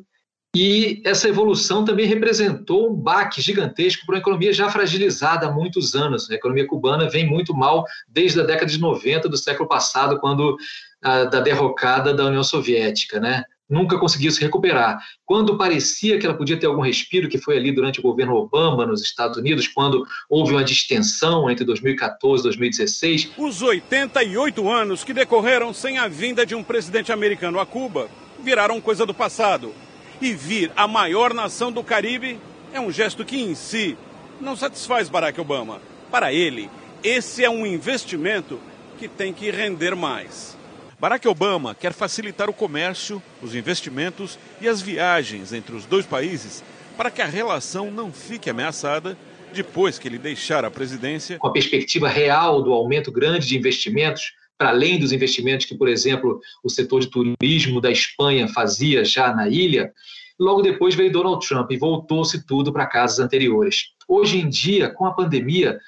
E 0.54 1.00
essa 1.06 1.26
evolução 1.26 1.86
também 1.86 2.04
representou 2.04 2.90
um 2.90 2.94
baque 2.94 3.40
gigantesco 3.40 4.04
para 4.04 4.16
uma 4.16 4.20
economia 4.20 4.52
já 4.52 4.68
fragilizada 4.68 5.46
há 5.46 5.50
muitos 5.50 5.94
anos. 5.94 6.30
A 6.30 6.34
economia 6.34 6.66
cubana 6.66 7.08
vem 7.08 7.26
muito 7.26 7.54
mal 7.54 7.86
desde 8.06 8.42
a 8.42 8.44
década 8.44 8.70
de 8.70 8.78
90 8.78 9.26
do 9.26 9.38
século 9.38 9.66
passado, 9.66 10.20
quando 10.20 10.54
a, 11.02 11.24
da 11.24 11.40
derrocada 11.40 12.12
da 12.12 12.26
União 12.26 12.44
Soviética, 12.44 13.18
né? 13.18 13.44
Nunca 13.70 13.96
conseguiu 13.98 14.32
se 14.32 14.40
recuperar. 14.40 15.00
Quando 15.24 15.56
parecia 15.56 16.18
que 16.18 16.26
ela 16.26 16.36
podia 16.36 16.58
ter 16.58 16.66
algum 16.66 16.82
respiro, 16.82 17.28
que 17.28 17.38
foi 17.38 17.56
ali 17.56 17.72
durante 17.72 18.00
o 18.00 18.02
governo 18.02 18.34
Obama 18.34 18.84
nos 18.84 19.00
Estados 19.00 19.38
Unidos, 19.38 19.68
quando 19.68 20.04
houve 20.28 20.52
uma 20.52 20.64
distensão 20.64 21.48
entre 21.48 21.64
2014 21.64 22.42
e 22.42 22.44
2016. 22.44 23.30
Os 23.38 23.62
88 23.62 24.68
anos 24.68 25.04
que 25.04 25.14
decorreram 25.14 25.72
sem 25.72 25.98
a 25.98 26.08
vinda 26.08 26.44
de 26.44 26.54
um 26.54 26.64
presidente 26.64 27.12
americano 27.12 27.60
a 27.60 27.64
Cuba 27.64 28.08
viraram 28.42 28.80
coisa 28.80 29.06
do 29.06 29.14
passado. 29.14 29.72
E 30.20 30.34
vir 30.34 30.70
a 30.76 30.86
maior 30.86 31.32
nação 31.32 31.72
do 31.72 31.82
Caribe 31.82 32.38
é 32.72 32.80
um 32.80 32.90
gesto 32.90 33.24
que, 33.24 33.40
em 33.40 33.54
si, 33.54 33.96
não 34.40 34.56
satisfaz 34.56 35.08
Barack 35.08 35.40
Obama. 35.40 35.80
Para 36.10 36.32
ele, 36.32 36.68
esse 37.02 37.44
é 37.44 37.48
um 37.48 37.66
investimento 37.66 38.58
que 38.98 39.08
tem 39.08 39.32
que 39.32 39.50
render 39.50 39.94
mais. 39.94 40.58
Barack 41.00 41.26
Obama 41.26 41.74
quer 41.74 41.94
facilitar 41.94 42.50
o 42.50 42.52
comércio, 42.52 43.22
os 43.40 43.54
investimentos 43.54 44.38
e 44.60 44.68
as 44.68 44.82
viagens 44.82 45.50
entre 45.50 45.74
os 45.74 45.86
dois 45.86 46.04
países 46.04 46.62
para 46.94 47.10
que 47.10 47.22
a 47.22 47.26
relação 47.26 47.90
não 47.90 48.12
fique 48.12 48.50
ameaçada 48.50 49.16
depois 49.50 49.98
que 49.98 50.06
ele 50.06 50.18
deixar 50.18 50.62
a 50.62 50.70
presidência. 50.70 51.38
Com 51.38 51.46
a 51.48 51.52
perspectiva 51.52 52.06
real 52.06 52.62
do 52.62 52.74
aumento 52.74 53.10
grande 53.10 53.46
de 53.46 53.56
investimentos, 53.56 54.34
para 54.58 54.68
além 54.68 55.00
dos 55.00 55.10
investimentos 55.10 55.64
que, 55.64 55.74
por 55.74 55.88
exemplo, 55.88 56.38
o 56.62 56.68
setor 56.68 57.00
de 57.00 57.06
turismo 57.06 57.80
da 57.80 57.90
Espanha 57.90 58.46
fazia 58.48 59.02
já 59.02 59.34
na 59.34 59.48
ilha, 59.48 59.94
logo 60.38 60.60
depois 60.60 60.94
veio 60.94 61.10
Donald 61.10 61.48
Trump 61.48 61.70
e 61.70 61.78
voltou-se 61.78 62.44
tudo 62.46 62.74
para 62.74 62.86
casas 62.86 63.20
anteriores. 63.20 63.94
Hoje 64.06 64.38
em 64.38 64.50
dia, 64.50 64.90
com 64.90 65.06
a 65.06 65.14
pandemia, 65.14 65.78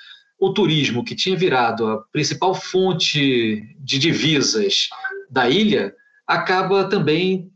o 0.42 0.52
turismo, 0.52 1.04
que 1.04 1.14
tinha 1.14 1.36
virado 1.36 1.86
a 1.86 1.98
principal 2.10 2.52
fonte 2.52 3.62
de 3.78 3.96
divisas 3.96 4.88
da 5.30 5.48
ilha, 5.48 5.94
acaba 6.26 6.82
também 6.88 7.48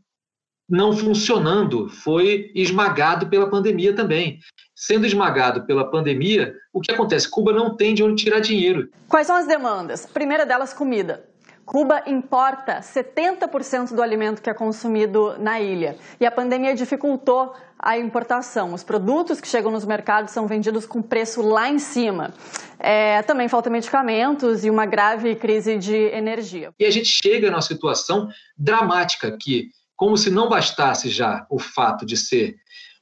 não 0.69 0.95
funcionando, 0.95 1.89
foi 1.89 2.49
esmagado 2.55 3.27
pela 3.27 3.49
pandemia 3.49 3.93
também. 3.93 4.39
Sendo 4.73 5.05
esmagado 5.05 5.65
pela 5.65 5.91
pandemia, 5.91 6.55
o 6.71 6.79
que 6.79 6.89
acontece? 6.89 7.29
Cuba 7.29 7.51
não 7.51 7.75
tem 7.75 7.93
de 7.93 8.03
onde 8.03 8.23
tirar 8.23 8.39
dinheiro. 8.39 8.89
Quais 9.09 9.27
são 9.27 9.35
as 9.35 9.47
demandas? 9.47 10.05
primeira 10.05 10.45
delas, 10.45 10.73
comida. 10.73 11.26
Cuba 11.67 12.01
importa 12.07 12.79
70% 12.79 13.93
do 13.93 14.01
alimento 14.01 14.41
que 14.41 14.49
é 14.49 14.53
consumido 14.53 15.35
na 15.37 15.59
ilha. 15.59 15.97
E 16.17 16.25
a 16.25 16.31
pandemia 16.31 16.73
dificultou 16.73 17.53
a 17.77 17.97
importação. 17.97 18.73
Os 18.73 18.85
produtos 18.85 19.41
que 19.41 19.49
chegam 19.49 19.69
nos 19.69 19.83
mercados 19.83 20.31
são 20.31 20.47
vendidos 20.47 20.85
com 20.85 21.01
preço 21.01 21.41
lá 21.41 21.69
em 21.69 21.77
cima. 21.77 22.33
É, 22.79 23.21
também 23.23 23.49
falta 23.49 23.69
medicamentos 23.69 24.63
e 24.63 24.69
uma 24.69 24.85
grave 24.85 25.35
crise 25.35 25.77
de 25.77 25.93
energia. 25.93 26.71
E 26.79 26.85
a 26.85 26.89
gente 26.89 27.09
chega 27.09 27.51
numa 27.51 27.61
situação 27.61 28.29
dramática 28.57 29.29
que, 29.37 29.67
como 29.93 30.17
se 30.17 30.29
não 30.29 30.47
bastasse 30.47 31.09
já 31.09 31.45
o 31.49 31.59
fato 31.59 32.05
de 32.05 32.15
ser 32.15 32.55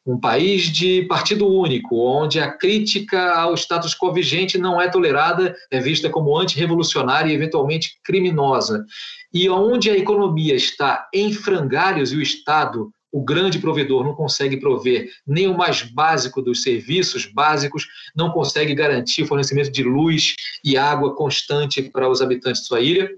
um 0.06 0.20
país 0.20 0.64
de 0.64 1.04
partido 1.04 1.48
único, 1.48 1.98
onde 1.98 2.40
a 2.40 2.52
crítica 2.52 3.34
ao 3.34 3.56
status 3.56 3.96
quo 3.96 4.14
vigente 4.14 4.58
não 4.58 4.80
é 4.80 4.88
tolerada, 4.88 5.56
é 5.72 5.80
vista 5.80 6.10
como 6.10 6.38
antirrevolucionária 6.38 7.32
e 7.32 7.36
eventualmente 7.36 7.98
criminosa, 8.04 8.86
e 9.34 9.50
onde 9.50 9.90
a 9.90 9.98
economia 9.98 10.56
está 10.56 11.08
em 11.14 11.34
frangalhos 11.34 12.12
e 12.12 12.18
o 12.18 12.22
Estado, 12.22 12.92
o 13.12 13.24
grande 13.24 13.58
provedor, 13.58 14.04
não 14.04 14.14
consegue 14.14 14.58
prover 14.58 15.10
nem 15.26 15.48
o 15.48 15.58
mais 15.58 15.82
básico 15.82 16.42
dos 16.42 16.62
serviços 16.62 17.26
básicos, 17.26 17.88
não 18.16 18.30
consegue 18.30 18.76
garantir 18.76 19.24
o 19.24 19.28
fornecimento 19.28 19.72
de 19.72 19.84
luz 19.84 20.36
e 20.64 20.78
água 20.78 21.16
constante 21.16 21.82
para 21.82 22.10
os 22.10 22.22
habitantes 22.22 22.62
de 22.62 22.68
sua 22.68 22.82
ilha, 22.82 23.10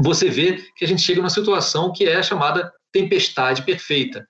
você 0.00 0.28
vê 0.28 0.64
que 0.76 0.84
a 0.84 0.88
gente 0.88 1.02
chega 1.02 1.20
numa 1.20 1.30
situação 1.30 1.92
que 1.92 2.04
é 2.04 2.22
chamada 2.22 2.72
tempestade 2.92 3.62
perfeita. 3.62 4.26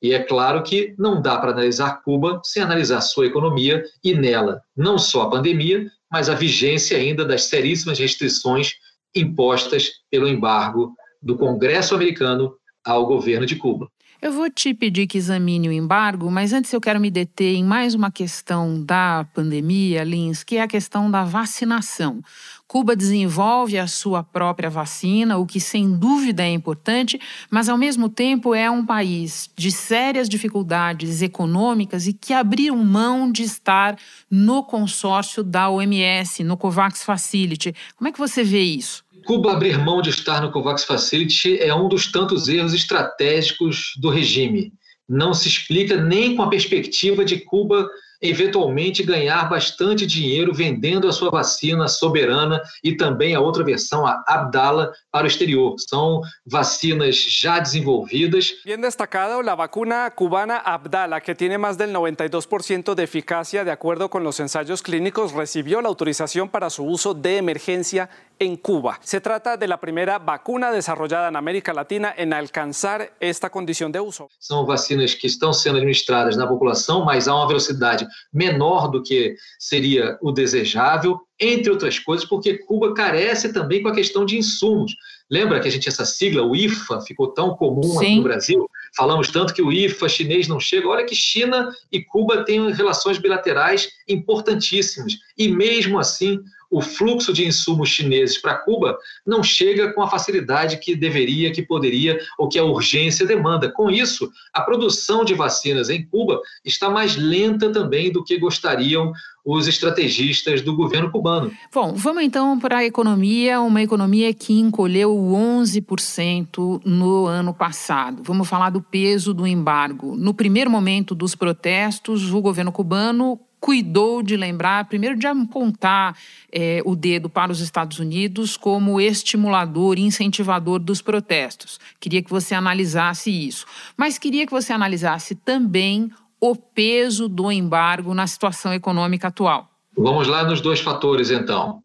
E 0.00 0.12
é 0.12 0.22
claro 0.22 0.62
que 0.62 0.94
não 0.96 1.20
dá 1.20 1.38
para 1.38 1.50
analisar 1.50 2.02
Cuba 2.02 2.40
sem 2.44 2.62
analisar 2.62 3.00
sua 3.00 3.26
economia 3.26 3.84
e 4.02 4.14
nela 4.14 4.62
não 4.76 4.96
só 4.96 5.22
a 5.22 5.30
pandemia, 5.30 5.90
mas 6.10 6.28
a 6.28 6.34
vigência 6.34 6.96
ainda 6.96 7.24
das 7.24 7.44
seríssimas 7.44 7.98
restrições 7.98 8.74
impostas 9.14 9.90
pelo 10.10 10.28
embargo 10.28 10.94
do 11.20 11.36
Congresso 11.36 11.94
americano 11.94 12.54
ao 12.84 13.06
governo 13.06 13.44
de 13.44 13.56
Cuba. 13.56 13.90
Eu 14.20 14.32
vou 14.32 14.50
te 14.50 14.74
pedir 14.74 15.06
que 15.06 15.16
examine 15.16 15.68
o 15.68 15.72
embargo, 15.72 16.28
mas 16.28 16.52
antes 16.52 16.72
eu 16.72 16.80
quero 16.80 16.98
me 16.98 17.08
deter 17.08 17.54
em 17.54 17.62
mais 17.62 17.94
uma 17.94 18.10
questão 18.10 18.82
da 18.82 19.24
pandemia, 19.32 20.02
Lins, 20.02 20.42
que 20.42 20.56
é 20.56 20.60
a 20.60 20.66
questão 20.66 21.08
da 21.08 21.22
vacinação. 21.22 22.20
Cuba 22.66 22.96
desenvolve 22.96 23.78
a 23.78 23.86
sua 23.86 24.24
própria 24.24 24.68
vacina, 24.68 25.38
o 25.38 25.46
que 25.46 25.60
sem 25.60 25.96
dúvida 25.96 26.42
é 26.42 26.50
importante, 26.50 27.20
mas 27.48 27.68
ao 27.68 27.78
mesmo 27.78 28.08
tempo 28.08 28.56
é 28.56 28.68
um 28.68 28.84
país 28.84 29.48
de 29.56 29.70
sérias 29.70 30.28
dificuldades 30.28 31.22
econômicas 31.22 32.08
e 32.08 32.12
que 32.12 32.34
abriu 32.34 32.74
mão 32.76 33.30
de 33.30 33.44
estar 33.44 33.96
no 34.28 34.64
consórcio 34.64 35.44
da 35.44 35.70
OMS, 35.70 36.42
no 36.42 36.56
COVAX 36.56 37.04
Facility. 37.04 37.72
Como 37.96 38.08
é 38.08 38.12
que 38.12 38.18
você 38.18 38.42
vê 38.42 38.62
isso? 38.62 39.04
Cuba 39.24 39.52
abrir 39.52 39.78
mão 39.78 40.00
de 40.00 40.10
estar 40.10 40.40
no 40.40 40.50
COVAX 40.50 40.84
Facility 40.84 41.58
é 41.58 41.74
um 41.74 41.88
dos 41.88 42.10
tantos 42.10 42.48
erros 42.48 42.74
estratégicos 42.74 43.92
do 44.00 44.10
regime. 44.10 44.72
Não 45.08 45.32
se 45.32 45.48
explica 45.48 45.96
nem 45.96 46.36
com 46.36 46.42
a 46.42 46.50
perspectiva 46.50 47.24
de 47.24 47.40
Cuba 47.40 47.88
eventualmente 48.20 49.02
ganhar 49.02 49.48
bastante 49.48 50.06
dinheiro 50.06 50.52
vendendo 50.52 51.08
a 51.08 51.12
sua 51.12 51.30
vacina 51.30 51.86
soberana 51.88 52.60
e 52.82 52.96
também 52.96 53.34
a 53.34 53.40
outra 53.40 53.64
versão, 53.64 54.06
a 54.06 54.22
Abdala, 54.26 54.92
para 55.10 55.24
o 55.24 55.28
exterior. 55.28 55.76
São 55.78 56.20
vacinas 56.44 57.16
já 57.16 57.60
desenvolvidas. 57.60 58.54
Bien 58.64 58.80
destacado 58.80 59.40
la 59.42 59.54
vacuna 59.54 60.10
cubana 60.10 60.58
Abdala, 60.58 61.20
que 61.20 61.34
tiene 61.34 61.58
más 61.58 61.78
del 61.78 61.92
92% 61.92 62.94
de 62.94 63.04
eficacia 63.04 63.64
de 63.64 63.70
acuerdo 63.70 64.08
con 64.08 64.24
los 64.24 64.40
ensayos 64.40 64.82
clínicos, 64.82 65.32
recibió 65.32 65.80
la 65.80 65.88
autorización 65.88 66.48
para 66.48 66.70
su 66.70 66.84
uso 66.84 67.14
de 67.14 67.36
emergencia 67.36 68.10
en 68.38 68.56
Cuba. 68.56 68.98
Se 69.02 69.20
trata 69.20 69.56
de 69.56 69.66
la 69.66 69.78
primera 69.78 70.18
vacuna 70.18 70.70
desarrollada 70.70 71.28
en 71.28 71.36
América 71.36 71.72
Latina 71.72 72.14
en 72.16 72.32
alcanzar 72.32 73.12
esta 73.20 73.50
condición 73.50 73.92
de 73.92 74.00
uso. 74.00 74.28
São 74.38 74.64
vacinas 74.64 75.14
que 75.14 75.26
estão 75.26 75.52
sendo 75.52 75.76
administradas 75.76 76.36
na 76.36 76.46
população, 76.46 77.04
mas 77.04 77.28
a 77.28 77.34
uma 77.34 77.46
velocidade 77.46 78.06
menor 78.32 78.88
do 78.90 79.02
que 79.02 79.36
seria 79.58 80.18
o 80.20 80.32
desejável, 80.32 81.20
entre 81.40 81.70
outras 81.70 81.98
coisas, 81.98 82.26
porque 82.26 82.58
Cuba 82.58 82.92
carece 82.94 83.52
também 83.52 83.82
com 83.82 83.88
a 83.88 83.94
questão 83.94 84.24
de 84.24 84.36
insumos. 84.36 84.92
Lembra 85.30 85.60
que 85.60 85.68
a 85.68 85.70
gente 85.70 85.88
essa 85.88 86.04
sigla, 86.04 86.42
o 86.42 86.56
IFA, 86.56 87.00
ficou 87.02 87.28
tão 87.28 87.54
comum 87.54 87.98
aqui 87.98 88.16
no 88.16 88.22
Brasil? 88.22 88.70
Falamos 88.96 89.30
tanto 89.30 89.52
que 89.52 89.62
o 89.62 89.70
IFA 89.70 90.08
chinês 90.08 90.48
não 90.48 90.58
chega. 90.58 90.88
Olha 90.88 91.04
que 91.04 91.14
China 91.14 91.70
e 91.92 92.02
Cuba 92.02 92.44
têm 92.44 92.72
relações 92.72 93.18
bilaterais 93.18 93.90
importantíssimas. 94.08 95.18
E 95.36 95.48
mesmo 95.48 95.98
assim, 95.98 96.40
o 96.70 96.80
fluxo 96.80 97.32
de 97.32 97.46
insumos 97.46 97.88
chineses 97.88 98.38
para 98.38 98.54
Cuba 98.54 98.98
não 99.26 99.42
chega 99.42 99.92
com 99.92 100.02
a 100.02 100.08
facilidade 100.08 100.78
que 100.78 100.94
deveria, 100.94 101.52
que 101.52 101.62
poderia 101.62 102.18
ou 102.38 102.48
que 102.48 102.58
a 102.58 102.64
urgência 102.64 103.26
demanda. 103.26 103.70
Com 103.70 103.90
isso, 103.90 104.30
a 104.52 104.60
produção 104.60 105.24
de 105.24 105.34
vacinas 105.34 105.88
em 105.88 106.04
Cuba 106.04 106.40
está 106.64 106.90
mais 106.90 107.16
lenta 107.16 107.72
também 107.72 108.12
do 108.12 108.22
que 108.22 108.38
gostariam 108.38 109.12
os 109.44 109.66
estrategistas 109.66 110.60
do 110.60 110.76
governo 110.76 111.10
cubano. 111.10 111.50
Bom, 111.72 111.94
vamos 111.94 112.22
então 112.22 112.58
para 112.58 112.78
a 112.78 112.84
economia, 112.84 113.60
uma 113.62 113.80
economia 113.80 114.34
que 114.34 114.52
encolheu 114.52 115.10
11% 115.10 116.82
no 116.84 117.24
ano 117.24 117.54
passado. 117.54 118.22
Vamos 118.22 118.46
falar 118.46 118.68
do 118.68 118.82
peso 118.82 119.32
do 119.32 119.46
embargo. 119.46 120.14
No 120.16 120.34
primeiro 120.34 120.70
momento 120.70 121.14
dos 121.14 121.34
protestos, 121.34 122.30
o 122.30 122.42
governo 122.42 122.70
cubano 122.70 123.40
cuidou 123.60 124.22
de 124.22 124.36
lembrar, 124.36 124.84
primeiro, 124.86 125.16
de 125.18 125.26
apontar 125.26 126.16
é, 126.52 126.80
o 126.84 126.94
dedo 126.94 127.28
para 127.28 127.52
os 127.52 127.60
Estados 127.60 127.98
Unidos 127.98 128.56
como 128.56 129.00
estimulador, 129.00 129.98
incentivador 129.98 130.78
dos 130.78 131.02
protestos. 131.02 131.78
Queria 132.00 132.22
que 132.22 132.30
você 132.30 132.54
analisasse 132.54 133.30
isso. 133.30 133.66
Mas 133.96 134.18
queria 134.18 134.46
que 134.46 134.52
você 134.52 134.72
analisasse 134.72 135.34
também 135.34 136.10
o 136.40 136.54
peso 136.54 137.28
do 137.28 137.50
embargo 137.50 138.14
na 138.14 138.26
situação 138.26 138.72
econômica 138.72 139.28
atual. 139.28 139.68
Vamos 139.96 140.28
lá 140.28 140.44
nos 140.44 140.60
dois 140.60 140.80
fatores, 140.80 141.30
então. 141.30 141.82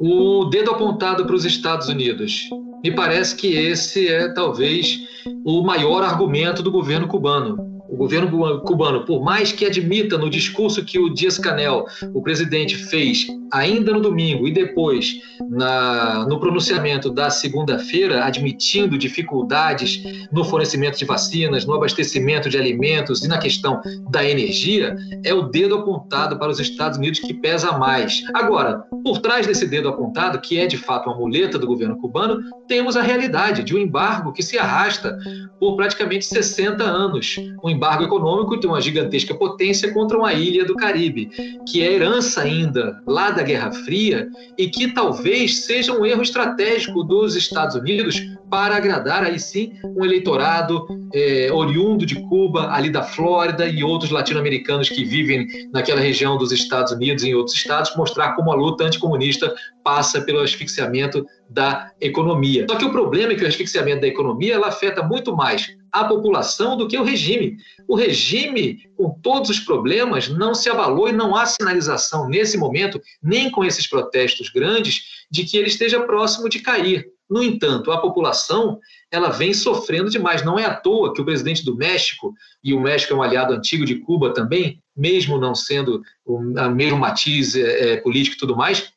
O 0.00 0.46
dedo 0.46 0.72
apontado 0.72 1.24
para 1.24 1.36
os 1.36 1.44
Estados 1.44 1.88
Unidos. 1.88 2.48
Me 2.82 2.90
parece 2.92 3.36
que 3.36 3.46
esse 3.46 4.08
é 4.08 4.28
talvez 4.32 4.98
o 5.44 5.62
maior 5.62 6.02
argumento 6.02 6.60
do 6.60 6.72
governo 6.72 7.06
cubano 7.06 7.73
o 7.88 7.96
governo 7.96 8.60
cubano, 8.60 9.04
por 9.04 9.22
mais 9.22 9.52
que 9.52 9.64
admita 9.64 10.16
no 10.16 10.30
discurso 10.30 10.84
que 10.84 10.98
o 10.98 11.08
Dias 11.12 11.38
Canel, 11.38 11.86
o 12.12 12.22
presidente, 12.22 12.76
fez 12.76 13.26
ainda 13.52 13.92
no 13.92 14.00
domingo 14.00 14.48
e 14.48 14.52
depois 14.52 15.20
na, 15.48 16.26
no 16.26 16.40
pronunciamento 16.40 17.10
da 17.10 17.30
segunda-feira, 17.30 18.24
admitindo 18.24 18.98
dificuldades 18.98 20.02
no 20.32 20.44
fornecimento 20.44 20.98
de 20.98 21.04
vacinas, 21.04 21.64
no 21.64 21.74
abastecimento 21.74 22.48
de 22.48 22.58
alimentos 22.58 23.24
e 23.24 23.28
na 23.28 23.38
questão 23.38 23.80
da 24.10 24.24
energia, 24.24 24.96
é 25.22 25.32
o 25.32 25.42
dedo 25.42 25.76
apontado 25.76 26.38
para 26.38 26.50
os 26.50 26.58
Estados 26.58 26.98
Unidos 26.98 27.20
que 27.20 27.34
pesa 27.34 27.78
mais. 27.78 28.22
Agora, 28.34 28.84
por 29.04 29.20
trás 29.20 29.46
desse 29.46 29.66
dedo 29.66 29.88
apontado, 29.88 30.40
que 30.40 30.58
é 30.58 30.66
de 30.66 30.76
fato 30.76 31.08
uma 31.08 31.16
muleta 31.16 31.58
do 31.58 31.66
governo 31.66 31.96
cubano, 31.98 32.40
temos 32.66 32.96
a 32.96 33.02
realidade 33.02 33.62
de 33.62 33.74
um 33.74 33.78
embargo 33.78 34.32
que 34.32 34.42
se 34.42 34.58
arrasta 34.58 35.16
por 35.60 35.76
praticamente 35.76 36.24
60 36.24 36.82
anos. 36.82 37.36
Um 37.62 37.70
embargo 37.84 38.04
econômico 38.04 38.58
de 38.58 38.66
uma 38.66 38.80
gigantesca 38.80 39.34
potência 39.34 39.92
contra 39.92 40.16
uma 40.16 40.32
ilha 40.32 40.64
do 40.64 40.74
Caribe, 40.74 41.30
que 41.68 41.82
é 41.82 41.92
herança 41.92 42.40
ainda 42.40 43.02
lá 43.06 43.30
da 43.30 43.42
Guerra 43.42 43.72
Fria 43.72 44.26
e 44.56 44.68
que 44.68 44.94
talvez 44.94 45.66
seja 45.66 45.92
um 45.92 46.06
erro 46.06 46.22
estratégico 46.22 47.04
dos 47.04 47.36
Estados 47.36 47.76
Unidos 47.76 48.22
para 48.50 48.76
agradar 48.76 49.22
aí 49.22 49.38
sim 49.38 49.74
um 49.84 50.02
eleitorado 50.02 50.86
é, 51.12 51.50
oriundo 51.52 52.06
de 52.06 52.14
Cuba, 52.22 52.70
ali 52.70 52.88
da 52.88 53.02
Flórida 53.02 53.66
e 53.66 53.84
outros 53.84 54.10
latino-americanos 54.10 54.88
que 54.88 55.04
vivem 55.04 55.46
naquela 55.70 56.00
região 56.00 56.38
dos 56.38 56.52
Estados 56.52 56.92
Unidos 56.92 57.22
e 57.22 57.28
em 57.28 57.34
outros 57.34 57.54
estados, 57.54 57.94
mostrar 57.96 58.34
como 58.34 58.50
a 58.50 58.54
luta 58.54 58.84
anticomunista 58.84 59.54
passa 59.82 60.22
pelo 60.22 60.40
asfixiamento 60.40 61.26
da 61.50 61.90
economia. 62.00 62.64
Só 62.68 62.76
que 62.76 62.84
o 62.84 62.90
problema 62.90 63.32
é 63.32 63.36
que 63.36 63.44
o 63.44 63.48
asfixiamento 63.48 64.00
da 64.00 64.06
economia 64.06 64.54
ela 64.54 64.68
afeta 64.68 65.02
muito 65.02 65.36
mais 65.36 65.68
a 65.94 66.04
população 66.04 66.76
do 66.76 66.88
que 66.88 66.98
o 66.98 67.04
regime. 67.04 67.56
O 67.86 67.94
regime, 67.94 68.80
com 68.96 69.10
todos 69.22 69.48
os 69.48 69.60
problemas, 69.60 70.28
não 70.28 70.52
se 70.52 70.68
avalou 70.68 71.08
e 71.08 71.12
não 71.12 71.36
há 71.36 71.46
sinalização 71.46 72.28
nesse 72.28 72.58
momento, 72.58 73.00
nem 73.22 73.48
com 73.48 73.64
esses 73.64 73.86
protestos 73.86 74.50
grandes, 74.50 75.24
de 75.30 75.44
que 75.44 75.56
ele 75.56 75.68
esteja 75.68 76.02
próximo 76.02 76.48
de 76.48 76.58
cair. 76.58 77.06
No 77.30 77.44
entanto, 77.44 77.92
a 77.92 77.98
população 77.98 78.80
ela 79.08 79.30
vem 79.30 79.54
sofrendo 79.54 80.10
demais. 80.10 80.44
Não 80.44 80.58
é 80.58 80.64
à 80.64 80.74
toa 80.74 81.14
que 81.14 81.22
o 81.22 81.24
presidente 81.24 81.64
do 81.64 81.76
México, 81.76 82.34
e 82.62 82.74
o 82.74 82.80
México 82.80 83.12
é 83.12 83.16
um 83.16 83.22
aliado 83.22 83.54
antigo 83.54 83.84
de 83.84 83.94
Cuba 84.00 84.34
também, 84.34 84.82
mesmo 84.96 85.38
não 85.38 85.54
sendo 85.54 86.02
o 86.26 86.40
mesmo 86.74 86.98
matiz 86.98 87.54
é, 87.54 87.92
é, 87.92 87.96
político 87.98 88.34
e 88.34 88.38
tudo 88.38 88.56
mais, 88.56 88.92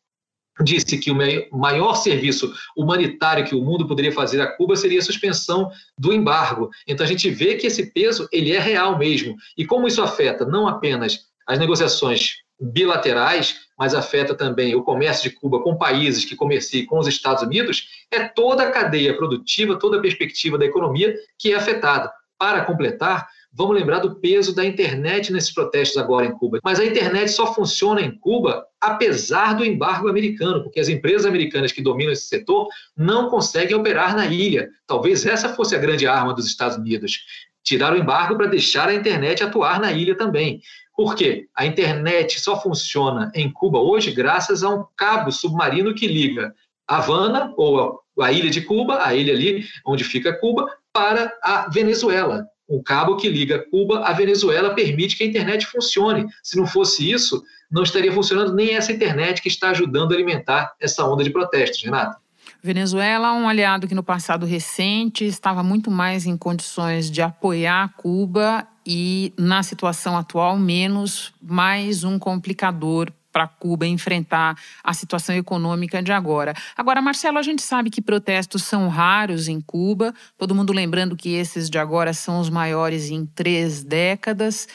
disse 0.64 0.98
que 0.98 1.12
o 1.12 1.58
maior 1.58 1.96
serviço 1.96 2.52
humanitário 2.76 3.46
que 3.46 3.56
o 3.56 3.62
mundo 3.62 3.88
poderia 3.88 4.12
fazer 4.12 4.42
a 4.42 4.48
Cuba 4.48 4.76
seria 4.76 5.00
a 5.00 5.04
suspensão 5.04 5.70
do 5.98 6.14
embargo. 6.14 6.70
Então 6.88 7.06
a 7.06 7.10
gente 7.10 7.30
vê 7.30 7.56
que 7.56 7.68
esse 7.68 7.92
peso 7.92 8.28
ele 8.32 8.52
é 8.52 8.60
real 8.60 8.98
mesmo. 8.98 9.36
E 9.58 9.66
como 9.66 9.88
isso 9.88 10.02
afeta 10.02 10.46
não 10.46 10.68
apenas 10.68 11.28
as 11.46 11.60
negociações 11.60 12.38
bilaterais, 12.60 13.68
mas 13.78 13.94
afeta 13.94 14.34
também 14.34 14.76
o 14.76 14.84
comércio 14.84 15.30
de 15.30 15.36
Cuba 15.36 15.62
com 15.62 15.78
países 15.78 16.26
que 16.26 16.36
comerciam 16.36 16.88
com 16.88 16.98
os 16.98 17.08
Estados 17.08 17.44
Unidos, 17.44 17.88
é 18.12 18.28
toda 18.28 18.64
a 18.64 18.72
cadeia 18.72 19.16
produtiva, 19.16 19.78
toda 19.78 19.98
a 19.98 20.02
perspectiva 20.02 20.58
da 20.58 20.66
economia 20.66 21.16
que 21.38 21.54
é 21.54 21.56
afetada. 21.56 22.12
Para 22.38 22.66
completar, 22.66 23.28
vamos 23.58 23.76
lembrar 23.76 24.00
do 24.00 24.16
peso 24.16 24.54
da 24.54 24.64
internet 24.64 25.34
nesses 25.34 25.52
protestos 25.52 25.98
agora 25.98 26.28
em 26.28 26.32
Cuba. 26.32 26.60
Mas 26.64 26.80
a 26.80 26.86
internet 26.86 27.32
só 27.32 27.54
funciona 27.56 28.00
em 28.02 28.12
Cuba 28.12 28.64
apesar 28.80 29.54
do 29.54 29.66
embargo 29.66 30.08
americano, 30.08 30.62
porque 30.62 30.80
as 30.80 30.88
empresas 30.88 31.26
americanas 31.26 31.72
que 31.72 31.82
dominam 31.82 32.14
esse 32.14 32.28
setor 32.28 32.68
não 32.96 33.30
conseguem 33.30 33.76
operar 33.76 34.16
na 34.16 34.28
ilha. 34.28 34.70
Talvez 34.86 35.26
essa 35.26 35.50
fosse 35.50 35.76
a 35.76 35.80
grande 35.80 36.06
arma 36.06 36.36
dos 36.36 36.46
Estados 36.46 36.78
Unidos. 36.78 37.20
Tirar 37.64 37.94
o 37.94 37.98
embargo 37.98 38.38
para 38.38 38.46
deixar 38.46 38.88
a 38.88 38.94
internet 38.94 39.44
atuar 39.44 39.80
na 39.80 39.92
ilha 39.92 40.16
também. 40.16 40.62
Por 40.96 41.16
quê? 41.16 41.48
A 41.56 41.66
internet 41.66 42.40
só 42.40 42.62
funciona 42.62 43.32
em 43.34 43.52
Cuba 43.52 43.80
hoje 43.80 44.12
graças 44.12 44.64
a 44.64 44.70
um 44.70 44.86
cabo 44.96 45.32
submarino 45.32 45.96
que 45.96 46.08
liga 46.08 46.54
Havana, 46.88 47.54
ou 47.58 48.00
a 48.22 48.32
ilha 48.32 48.50
de 48.50 48.62
Cuba, 48.62 49.04
a 49.04 49.14
ilha 49.16 49.34
ali 49.34 49.66
onde 49.86 50.04
fica 50.04 50.40
Cuba, 50.40 50.72
para 50.94 51.34
a 51.44 51.70
Venezuela. 51.70 52.46
O 52.68 52.84
cabo 52.84 53.16
que 53.16 53.30
liga 53.30 53.66
Cuba 53.72 54.06
à 54.06 54.14
Venezuela 54.14 54.74
permite 54.74 55.16
que 55.16 55.24
a 55.24 55.28
internet 55.28 55.66
funcione. 55.66 56.28
Se 56.44 56.58
não 56.58 56.68
fosse 56.68 57.10
isso, 57.10 57.44
não 57.72 57.84
estaria 57.84 58.12
funcionando 58.12 58.54
nem 58.54 58.76
essa 58.76 58.92
internet 58.92 59.42
que 59.42 59.48
está 59.48 59.70
ajudando 59.70 60.12
a 60.12 60.16
alimentar 60.16 60.74
essa 60.80 61.06
onda 61.06 61.24
de 61.24 61.30
protestos, 61.30 61.82
Renato. 61.84 62.18
Venezuela, 62.62 63.34
um 63.34 63.48
aliado 63.48 63.88
que 63.88 63.96
no 63.96 64.04
passado 64.04 64.46
recente 64.46 65.26
estava 65.26 65.64
muito 65.64 65.92
mais 65.92 66.26
em 66.26 66.36
condições 66.36 67.10
de 67.10 67.22
apoiar 67.22 67.94
Cuba 67.96 68.68
e, 68.86 69.34
na 69.38 69.64
situação 69.64 70.18
atual, 70.18 70.58
menos 70.58 71.34
mais 71.42 72.04
um 72.04 72.18
complicador 72.18 73.12
para 73.32 73.48
Cuba 73.48 73.86
enfrentar 73.86 74.58
a 74.84 74.94
situação 74.94 75.36
econômica 75.36 76.02
de 76.02 76.12
agora. 76.12 76.54
Agora, 76.76 77.02
Marcelo, 77.02 77.38
a 77.38 77.42
gente 77.42 77.62
sabe 77.62 77.90
que 77.90 78.02
protestos 78.02 78.64
são 78.64 78.88
raros 78.88 79.48
em 79.48 79.62
Cuba, 79.62 80.14
todo 80.38 80.56
mundo 80.56 80.74
lembrando 80.74 81.16
que 81.16 81.34
esses 81.34 81.70
de 81.70 81.78
agora 81.78 82.14
são 82.14 82.40
os 82.40 82.50
maiores 82.50 83.10
em 83.10 83.26
três 83.26 83.84
décadas. 83.84 84.68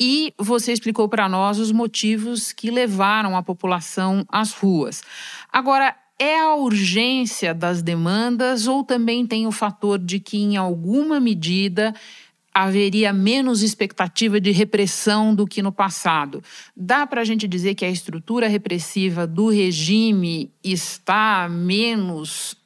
E 0.00 0.32
você 0.38 0.72
explicou 0.72 1.08
para 1.08 1.28
nós 1.28 1.58
os 1.58 1.72
motivos 1.72 2.52
que 2.52 2.70
levaram 2.70 3.36
a 3.36 3.42
população 3.42 4.24
às 4.30 4.52
ruas. 4.52 5.02
Agora, 5.52 5.94
é 6.18 6.40
a 6.40 6.54
urgência 6.54 7.54
das 7.54 7.80
demandas 7.80 8.66
ou 8.66 8.82
também 8.82 9.24
tem 9.24 9.46
o 9.46 9.52
fator 9.52 9.98
de 9.98 10.18
que, 10.18 10.36
em 10.36 10.56
alguma 10.56 11.20
medida, 11.20 11.94
haveria 12.64 13.12
menos 13.12 13.62
expectativa 13.62 14.40
de 14.40 14.50
repressão 14.50 15.34
do 15.34 15.46
que 15.46 15.62
no 15.62 15.70
passado? 15.70 16.42
Dá 16.76 17.06
para 17.06 17.20
a 17.20 17.24
gente 17.24 17.46
dizer 17.46 17.74
que 17.74 17.84
a 17.84 17.90
estrutura 17.90 18.48
repressiva 18.48 19.26
do 19.26 19.48
regime 19.48 20.52
está 20.62 21.48
menos 21.48 22.56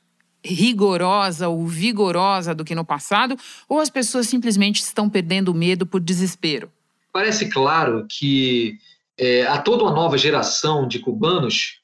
rigorosa 0.44 1.48
ou 1.48 1.66
vigorosa 1.66 2.54
do 2.54 2.64
que 2.64 2.74
no 2.74 2.84
passado, 2.84 3.36
ou 3.68 3.78
as 3.78 3.90
pessoas 3.90 4.26
simplesmente 4.26 4.80
estão 4.80 5.08
perdendo 5.08 5.54
medo 5.54 5.86
por 5.86 6.00
desespero? 6.00 6.70
Parece 7.12 7.48
claro 7.48 8.06
que 8.08 8.78
é, 9.18 9.46
há 9.46 9.58
toda 9.58 9.84
uma 9.84 9.92
nova 9.92 10.16
geração 10.16 10.88
de 10.88 10.98
cubanos 10.98 11.81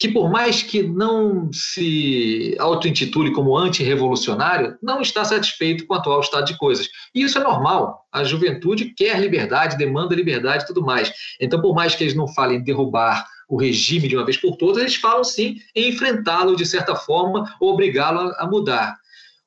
que 0.00 0.08
por 0.08 0.30
mais 0.30 0.62
que 0.62 0.82
não 0.82 1.52
se 1.52 2.56
auto-intitule 2.58 3.32
como 3.32 3.54
antirrevolucionário, 3.54 4.78
não 4.82 5.02
está 5.02 5.22
satisfeito 5.22 5.86
com 5.86 5.92
o 5.92 5.96
atual 5.98 6.20
estado 6.20 6.46
de 6.46 6.56
coisas. 6.56 6.88
E 7.14 7.20
isso 7.22 7.36
é 7.36 7.42
normal. 7.42 8.06
A 8.10 8.24
juventude 8.24 8.94
quer 8.96 9.20
liberdade, 9.20 9.76
demanda 9.76 10.14
liberdade 10.14 10.64
e 10.64 10.66
tudo 10.66 10.82
mais. 10.82 11.12
Então, 11.38 11.60
por 11.60 11.74
mais 11.74 11.94
que 11.94 12.02
eles 12.02 12.14
não 12.14 12.26
falem 12.26 12.56
em 12.56 12.64
derrubar 12.64 13.26
o 13.46 13.58
regime 13.58 14.08
de 14.08 14.16
uma 14.16 14.24
vez 14.24 14.38
por 14.38 14.56
todas, 14.56 14.78
eles 14.78 14.94
falam 14.94 15.22
sim 15.22 15.56
em 15.76 15.90
enfrentá-lo 15.90 16.56
de 16.56 16.64
certa 16.64 16.96
forma 16.96 17.44
obrigá-lo 17.60 18.32
a 18.38 18.46
mudar. 18.46 18.96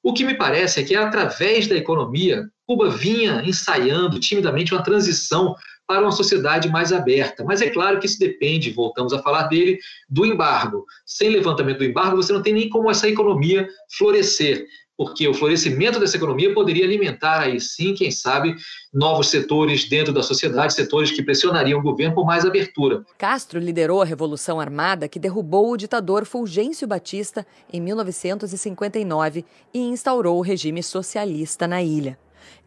O 0.03 0.13
que 0.13 0.23
me 0.23 0.35
parece 0.35 0.81
é 0.81 0.83
que, 0.83 0.95
através 0.95 1.65
da 1.65 1.75
economia, 1.75 2.45
Cuba 2.67 2.89
vinha 2.89 3.41
ensaiando 3.43 4.19
timidamente 4.19 4.73
uma 4.73 4.83
transição 4.83 5.55
para 5.87 6.01
uma 6.01 6.11
sociedade 6.11 6.69
mais 6.69 6.91
aberta. 6.91 7.43
Mas 7.43 7.61
é 7.61 7.69
claro 7.69 7.99
que 7.99 8.05
isso 8.05 8.19
depende, 8.19 8.71
voltamos 8.71 9.13
a 9.13 9.21
falar 9.21 9.43
dele, 9.43 9.77
do 10.09 10.25
embargo. 10.25 10.85
Sem 11.05 11.29
levantamento 11.29 11.79
do 11.79 11.85
embargo, 11.85 12.15
você 12.15 12.31
não 12.31 12.41
tem 12.41 12.53
nem 12.53 12.69
como 12.69 12.89
essa 12.89 13.07
economia 13.07 13.67
florescer, 13.97 14.65
porque 14.97 15.27
o 15.27 15.33
florescimento 15.33 15.99
dessa 15.99 16.17
economia 16.17 16.53
poderia 16.53 16.85
alimentar 16.85 17.41
aí 17.41 17.59
sim, 17.59 17.93
quem 17.93 18.11
sabe, 18.11 18.55
novos 18.93 19.27
setores 19.27 19.87
dentro 19.89 20.13
da 20.13 20.21
sociedade, 20.21 20.73
setores 20.73 21.11
que 21.11 21.23
pressionariam 21.23 21.79
o 21.79 21.83
governo 21.83 22.15
por 22.15 22.25
mais 22.25 22.45
abertura. 22.45 23.03
Castro 23.17 23.59
liderou 23.59 24.01
a 24.01 24.05
Revolução 24.05 24.59
Armada 24.59 25.07
que 25.07 25.19
derrubou 25.19 25.71
o 25.71 25.77
ditador 25.77 26.25
Fulgêncio 26.25 26.87
Batista 26.87 27.45
em 27.71 27.81
1959 27.81 29.45
e 29.73 29.79
instaurou 29.79 30.37
o 30.37 30.41
regime 30.41 30.83
socialista 30.83 31.67
na 31.67 31.81
ilha. 31.81 32.17